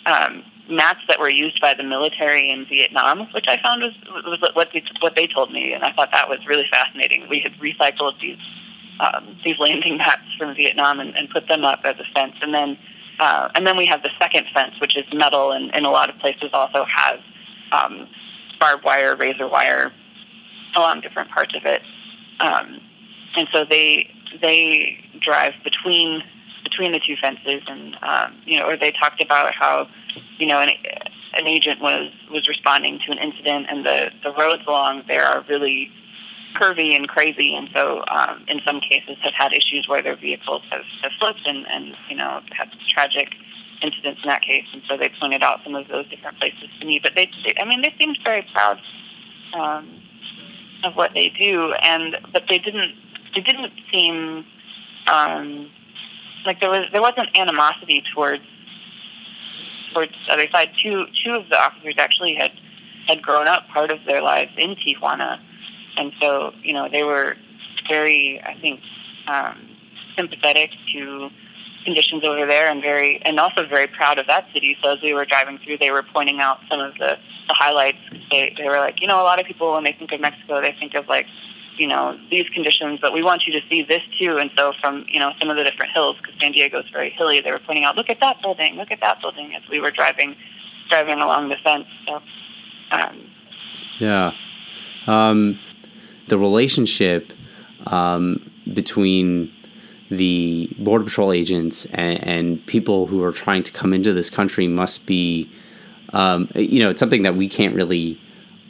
um, 0.07 0.43
mats 0.69 1.01
that 1.09 1.21
were 1.21 1.29
used 1.31 1.61
by 1.61 1.75
the 1.75 1.83
military 1.83 2.51
in 2.51 2.67
Vietnam, 2.67 3.29
which 3.33 3.47
I 3.49 3.61
found 3.63 3.83
was 3.83 3.95
was 4.25 4.41
what 4.55 4.69
they, 4.73 4.83
what 5.01 5.15
they 5.17 5.27
told 5.27 5.53
me, 5.53 5.73
and 5.73 5.85
I 5.85 5.93
thought 5.93 6.11
that 6.13 6.29
was 6.29 6.41
really 6.47 6.67
fascinating. 6.71 7.27
We 7.29 7.41
had 7.41 7.53
recycled 7.55 8.21
these 8.21 8.39
um, 9.01 9.39
these 9.45 9.59
landing 9.59 9.97
mats 9.99 10.23
from 10.39 10.55
Vietnam 10.55 11.01
and, 11.01 11.17
and 11.17 11.29
put 11.31 11.49
them 11.49 11.65
up 11.65 11.81
as 11.85 11.97
a 11.99 12.05
fence, 12.15 12.35
and 12.43 12.55
then 12.55 12.79
uh, 13.21 13.49
and 13.55 13.67
then 13.67 13.77
we 13.77 13.87
have 13.87 14.03
the 14.03 14.11
second 14.19 14.47
fence, 14.55 14.75
which 14.81 14.97
is 14.97 15.05
metal, 15.13 15.53
and 15.53 15.75
in 15.75 15.85
a 15.85 15.91
lot 15.91 16.09
of 16.09 16.17
places 16.19 16.51
also 16.53 16.85
has 16.85 17.19
um, 17.73 18.09
barbed 18.61 18.85
wire, 18.85 19.17
razor 19.17 19.49
wire 19.49 19.93
along 20.77 21.01
different 21.01 21.31
parts 21.31 21.55
of 21.57 21.65
it, 21.65 21.83
um, 22.41 22.81
and 23.37 23.49
so 23.53 23.65
they 23.65 24.11
they 24.41 25.05
drive 25.21 25.55
between 25.65 26.23
between 26.63 26.93
the 26.93 27.01
two 27.01 27.17
fences, 27.21 27.63
and 27.67 27.97
um, 28.03 28.37
you 28.45 28.59
know, 28.59 28.69
or 28.69 28.77
they 28.77 28.93
talked 28.93 29.23
about 29.23 29.53
how 29.55 29.89
you 30.39 30.47
know, 30.47 30.61
an, 30.61 30.71
an 31.35 31.47
agent 31.47 31.81
was 31.81 32.11
was 32.31 32.49
responding 32.49 32.99
to 33.07 33.13
an 33.13 33.19
incident, 33.19 33.67
and 33.71 33.85
the 33.85 34.11
the 34.23 34.33
roads 34.33 34.63
along 34.67 35.03
there 35.09 35.25
are 35.25 35.45
really 35.49 35.91
curvy 36.57 36.95
and 36.97 37.09
crazy, 37.09 37.55
and 37.55 37.69
so 37.75 38.05
um, 38.09 38.45
in 38.49 38.61
some 38.65 38.81
cases 38.81 39.17
have 39.23 39.35
had 39.35 39.53
issues 39.53 39.87
where 39.89 40.03
their 40.03 40.17
vehicles 40.17 40.63
have, 40.71 40.85
have 41.03 41.13
slipped 41.19 41.47
and 41.47 41.67
and 41.69 41.95
you 42.09 42.17
know 42.17 42.41
had 42.57 42.69
tragic 42.89 43.35
incidents 43.83 44.21
in 44.23 44.29
that 44.29 44.43
case, 44.43 44.65
and 44.73 44.83
so 44.89 44.97
they 44.97 45.11
pointed 45.21 45.43
out 45.43 45.61
some 45.65 45.75
of 45.75 45.87
those 45.89 46.09
different 46.09 46.39
places 46.39 46.69
to 46.81 46.87
me. 46.87 47.01
But 47.03 47.13
they, 47.15 47.31
they 47.45 47.55
I 47.61 47.65
mean, 47.65 47.83
they 47.83 47.95
seemed 47.99 48.19
very 48.25 48.47
proud 48.53 48.79
um, 49.55 50.03
of 50.85 50.95
what 50.95 51.13
they 51.15 51.31
do, 51.31 51.73
and 51.83 52.17
but 52.33 52.45
they 52.49 52.59
didn't 52.59 52.95
they 53.35 53.41
didn't 53.41 53.73
seem 53.93 54.45
um, 55.07 55.71
like 56.45 56.61
there 56.61 56.71
was 56.71 56.87
there 56.93 57.03
wasn't 57.03 57.29
animosity 57.37 58.03
towards 58.15 58.43
towards 59.93 60.13
the 60.27 60.35
other 60.35 60.49
side. 60.53 60.71
Two 60.83 61.05
two 61.25 61.33
of 61.33 61.49
the 61.49 61.59
officers 61.59 61.95
actually 61.99 62.35
had 62.35 62.53
had 63.07 63.23
grown 63.23 63.49
up 63.49 63.67
part 63.69 63.91
of 63.91 63.99
their 64.07 64.23
lives 64.23 64.53
in 64.59 64.77
Tijuana, 64.77 65.41
and 65.99 66.13
so 66.21 66.53
you 66.63 66.73
know 66.73 66.89
they 66.91 67.03
were 67.03 67.37
very, 67.89 68.41
I 68.45 68.59
think, 68.61 68.81
um, 69.27 69.59
sympathetic 70.17 70.71
to 70.95 71.31
conditions 71.85 72.25
over 72.25 72.47
there, 72.47 72.71
and 72.71 72.83
very 72.83 73.21
and 73.23 73.39
also 73.41 73.67
very 73.67 73.87
proud 73.87 74.19
of 74.19 74.27
that 74.27 74.47
city. 74.53 74.77
So 74.83 74.93
as 74.93 75.03
we 75.03 75.15
were 75.15 75.25
driving 75.25 75.59
through, 75.65 75.79
they 75.79 75.91
were 75.91 76.03
pointing 76.03 76.41
out 76.41 76.59
some 76.71 76.81
of 76.81 76.95
the 76.95 77.17
the 77.49 77.55
highlights. 77.55 77.99
They 78.31 78.55
they 78.57 78.65
were 78.65 78.79
like, 78.79 79.01
you 79.01 79.07
know, 79.07 79.21
a 79.21 79.25
lot 79.25 79.41
of 79.41 79.47
people 79.47 79.73
when 79.73 79.85
they 79.85 79.93
think 79.93 80.13
of 80.13 80.21
Mexico, 80.21 80.61
they 80.61 80.75
think 80.79 80.95
of 80.95 81.09
like 81.09 81.27
you 81.79 81.87
know 81.87 82.19
these 82.31 82.49
conditions, 82.51 82.99
but 83.01 83.13
we 83.13 83.23
want 83.23 83.43
you 83.47 83.53
to 83.53 83.61
see 83.69 83.83
this 83.83 84.03
too. 84.21 84.37
And 84.37 84.51
so 84.57 84.73
from 84.81 85.05
you 85.09 85.19
know 85.19 85.33
some 85.41 85.51
of 85.51 85.57
the 85.57 85.65
different 85.65 85.93
hills, 85.93 86.17
because 86.21 86.35
San 86.41 86.53
Diego 86.53 86.81
is 86.81 86.87
very 86.93 87.11
hilly, 87.11 87.41
they 87.41 87.51
were 87.51 87.61
pointing 87.65 87.85
out, 87.85 87.97
look 87.97 88.11
at 88.11 88.21
that 88.21 88.41
building, 88.43 88.75
look 88.75 88.91
at 88.91 89.01
that 89.01 89.21
building, 89.21 89.55
as 89.55 89.63
we 89.71 89.81
were 89.81 89.91
driving 89.91 90.37
driving 90.91 91.21
along 91.21 91.51
the 91.51 91.57
fence. 91.63 91.87
So, 92.07 92.21
um, 92.93 93.31
yeah, 93.99 94.33
um, 95.07 95.59
the 96.29 96.39
relationship 96.39 97.33
um, 97.87 98.51
between 98.73 99.53
the 100.11 100.75
border 100.79 101.05
patrol 101.05 101.33
agents 101.33 101.85
and, 101.87 102.27
and, 102.27 102.67
people 102.67 103.07
who 103.07 103.23
are 103.23 103.33
trying 103.33 103.63
to 103.63 103.71
come 103.73 103.93
into 103.93 104.13
this 104.15 104.31
country 104.31 104.67
must 104.67 105.05
be, 105.05 105.51
um, 106.15 106.51
you 106.55 106.81
know, 106.81 106.89
it's 106.89 106.99
something 106.99 107.23
that 107.23 107.37
we 107.37 107.47
can't 107.47 107.75
really 107.75 108.19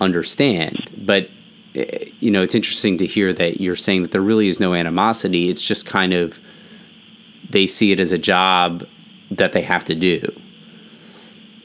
understand, 0.01 0.91
but 0.97 1.29
you 1.75 2.31
know, 2.31 2.43
it's 2.43 2.55
interesting 2.55 2.99
to 2.99 3.07
hear 3.07 3.33
that 3.33 3.61
you're 3.61 3.77
saying 3.77 4.03
that 4.03 4.13
there 4.13 4.21
really 4.21 4.49
is 4.49 4.59
no 4.59 4.75
animosity. 4.75 5.49
It's 5.49 5.63
just 5.63 5.87
kind 5.87 6.13
of 6.13 6.41
they 7.51 7.67
see 7.67 7.93
it 7.93 8.01
as 8.01 8.13
a 8.13 8.19
job 8.19 8.87
that 9.31 9.53
they 9.53 9.63
have 9.63 9.85
to 9.85 9.95
do. 9.95 10.21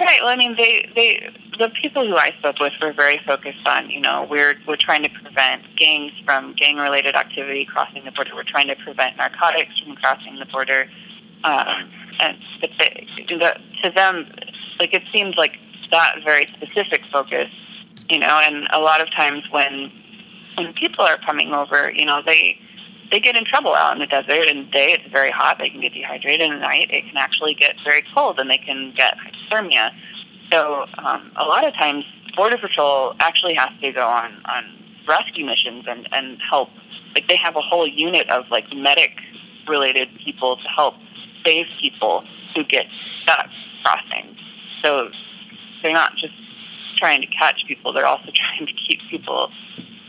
Right. 0.03 0.19
Well, 0.21 0.29
I 0.29 0.35
mean, 0.35 0.55
they 0.57 0.91
they 0.95 1.29
the 1.57 1.69
people 1.81 2.05
who 2.05 2.17
I 2.17 2.31
spoke 2.39 2.59
with 2.59 2.73
were 2.81 2.91
very 2.91 3.21
focused 3.25 3.65
on, 3.65 3.89
you 3.89 4.01
know, 4.01 4.27
we're 4.29 4.55
we're 4.67 4.75
trying 4.75 5.01
to 5.03 5.09
prevent 5.09 5.63
gangs 5.77 6.11
from 6.25 6.53
gang 6.55 6.75
related 6.75 7.15
activity 7.15 7.65
crossing 7.65 8.03
the 8.03 8.11
border. 8.11 8.31
We're 8.35 8.43
trying 8.43 8.67
to 8.67 8.75
prevent 8.75 9.15
narcotics 9.15 9.79
from 9.79 9.95
crossing 9.95 10.39
the 10.39 10.45
border. 10.45 10.89
Um, 11.45 11.89
and 12.19 12.37
but 12.59 12.71
they, 12.79 13.07
the, 13.29 13.55
to 13.83 13.91
them, 13.91 14.29
like 14.79 14.93
it 14.93 15.03
seems 15.13 15.35
like 15.37 15.53
that 15.91 16.15
very 16.25 16.47
specific 16.53 17.01
focus, 17.11 17.49
you 18.09 18.19
know, 18.19 18.41
and 18.45 18.67
a 18.73 18.79
lot 18.79 18.99
of 18.99 19.09
times 19.11 19.43
when 19.51 19.89
when 20.57 20.73
people 20.73 21.05
are 21.05 21.17
coming 21.25 21.53
over, 21.53 21.91
you 21.93 22.05
know, 22.05 22.21
they 22.25 22.59
they 23.13 23.19
get 23.19 23.37
in 23.37 23.45
trouble 23.45 23.75
out 23.75 23.93
in 23.93 23.99
the 23.99 24.07
desert. 24.07 24.47
In 24.47 24.65
the 24.65 24.71
day, 24.71 24.91
it's 24.91 25.07
very 25.11 25.29
hot; 25.29 25.59
they 25.59 25.69
can 25.69 25.79
get 25.79 25.93
dehydrated. 25.93 26.51
The 26.51 26.55
night, 26.55 26.89
it 26.89 27.05
can 27.05 27.15
actually 27.15 27.53
get 27.53 27.75
very 27.85 28.03
cold, 28.15 28.39
and 28.39 28.49
they 28.49 28.57
can 28.57 28.91
get 28.91 29.15
hypothermia. 29.17 29.91
So, 30.51 30.85
um, 30.97 31.31
a 31.35 31.45
lot 31.45 31.65
of 31.65 31.75
times, 31.75 32.05
Border 32.35 32.57
Patrol 32.57 33.15
actually 33.19 33.53
has 33.53 33.69
to 33.81 33.91
go 33.91 34.07
on 34.07 34.41
on 34.45 34.63
rescue 35.07 35.45
missions 35.45 35.85
and 35.87 36.09
and 36.11 36.39
help. 36.49 36.69
Like 37.13 37.27
they 37.27 37.37
have 37.37 37.55
a 37.55 37.61
whole 37.61 37.87
unit 37.87 38.27
of 38.31 38.45
like 38.49 38.65
medic 38.73 39.11
related 39.67 40.09
people 40.25 40.57
to 40.57 40.67
help 40.75 40.95
save 41.45 41.67
people 41.79 42.25
who 42.55 42.63
get 42.63 42.87
stuck 43.21 43.47
crossing. 43.83 44.35
So 44.83 45.09
they're 45.83 45.93
not 45.93 46.13
just 46.17 46.33
trying 46.97 47.21
to 47.21 47.27
catch 47.27 47.61
people; 47.67 47.93
they're 47.93 48.07
also 48.07 48.31
trying 48.33 48.65
to 48.65 48.73
keep 48.73 49.01
people 49.11 49.51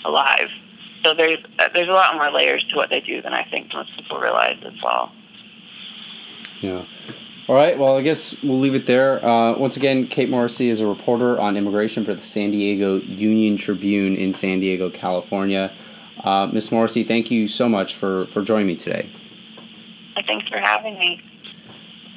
alive. 0.07 0.49
So 1.05 1.13
there's 1.15 1.39
there's 1.75 1.89
a 1.89 1.93
lot 1.93 2.15
more 2.15 2.31
layers 2.31 2.65
to 2.71 2.77
what 2.77 2.89
they 2.91 3.01
do 3.01 3.21
than 3.21 3.35
I 3.35 3.45
think 3.45 3.73
most 3.73 3.95
people 3.97 4.19
realize 4.19 4.57
as 4.65 4.73
well. 4.83 5.13
Yeah. 6.61 6.85
All 7.47 7.55
right. 7.55 7.79
Well, 7.79 7.99
I 7.99 8.03
guess 8.03 8.35
we'll 8.43 8.59
leave 8.59 8.75
it 8.75 8.87
there. 8.87 9.23
Uh, 9.25 9.59
once 9.59 9.77
again, 9.77 10.07
Kate 10.07 10.31
Morrissey 10.31 10.71
is 10.71 10.81
a 10.81 10.87
reporter 10.87 11.39
on 11.39 11.59
immigration 11.59 12.03
for 12.05 12.15
the 12.15 12.23
San 12.23 12.51
Diego 12.51 12.97
Union 13.01 13.59
Tribune 13.59 14.17
in 14.17 14.33
San 14.33 14.61
Diego, 14.61 14.89
California. 14.89 15.71
Uh, 16.23 16.47
Miss 16.47 16.73
Morrissey, 16.73 17.05
thank 17.05 17.31
you 17.31 17.47
so 17.47 17.69
much 17.69 17.97
for, 17.97 18.27
for 18.29 18.41
joining 18.43 18.67
me 18.67 18.77
today. 18.77 19.11
Thanks 20.27 20.49
for 20.49 20.59
having 20.59 20.99
me. 20.99 21.21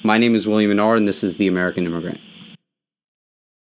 My 0.04 0.18
name 0.18 0.34
is 0.34 0.48
William 0.48 0.70
Menard, 0.70 1.00
and 1.00 1.08
this 1.08 1.26
is 1.26 1.36
The 1.36 1.48
American 1.48 1.86
Immigrant. 1.86 2.22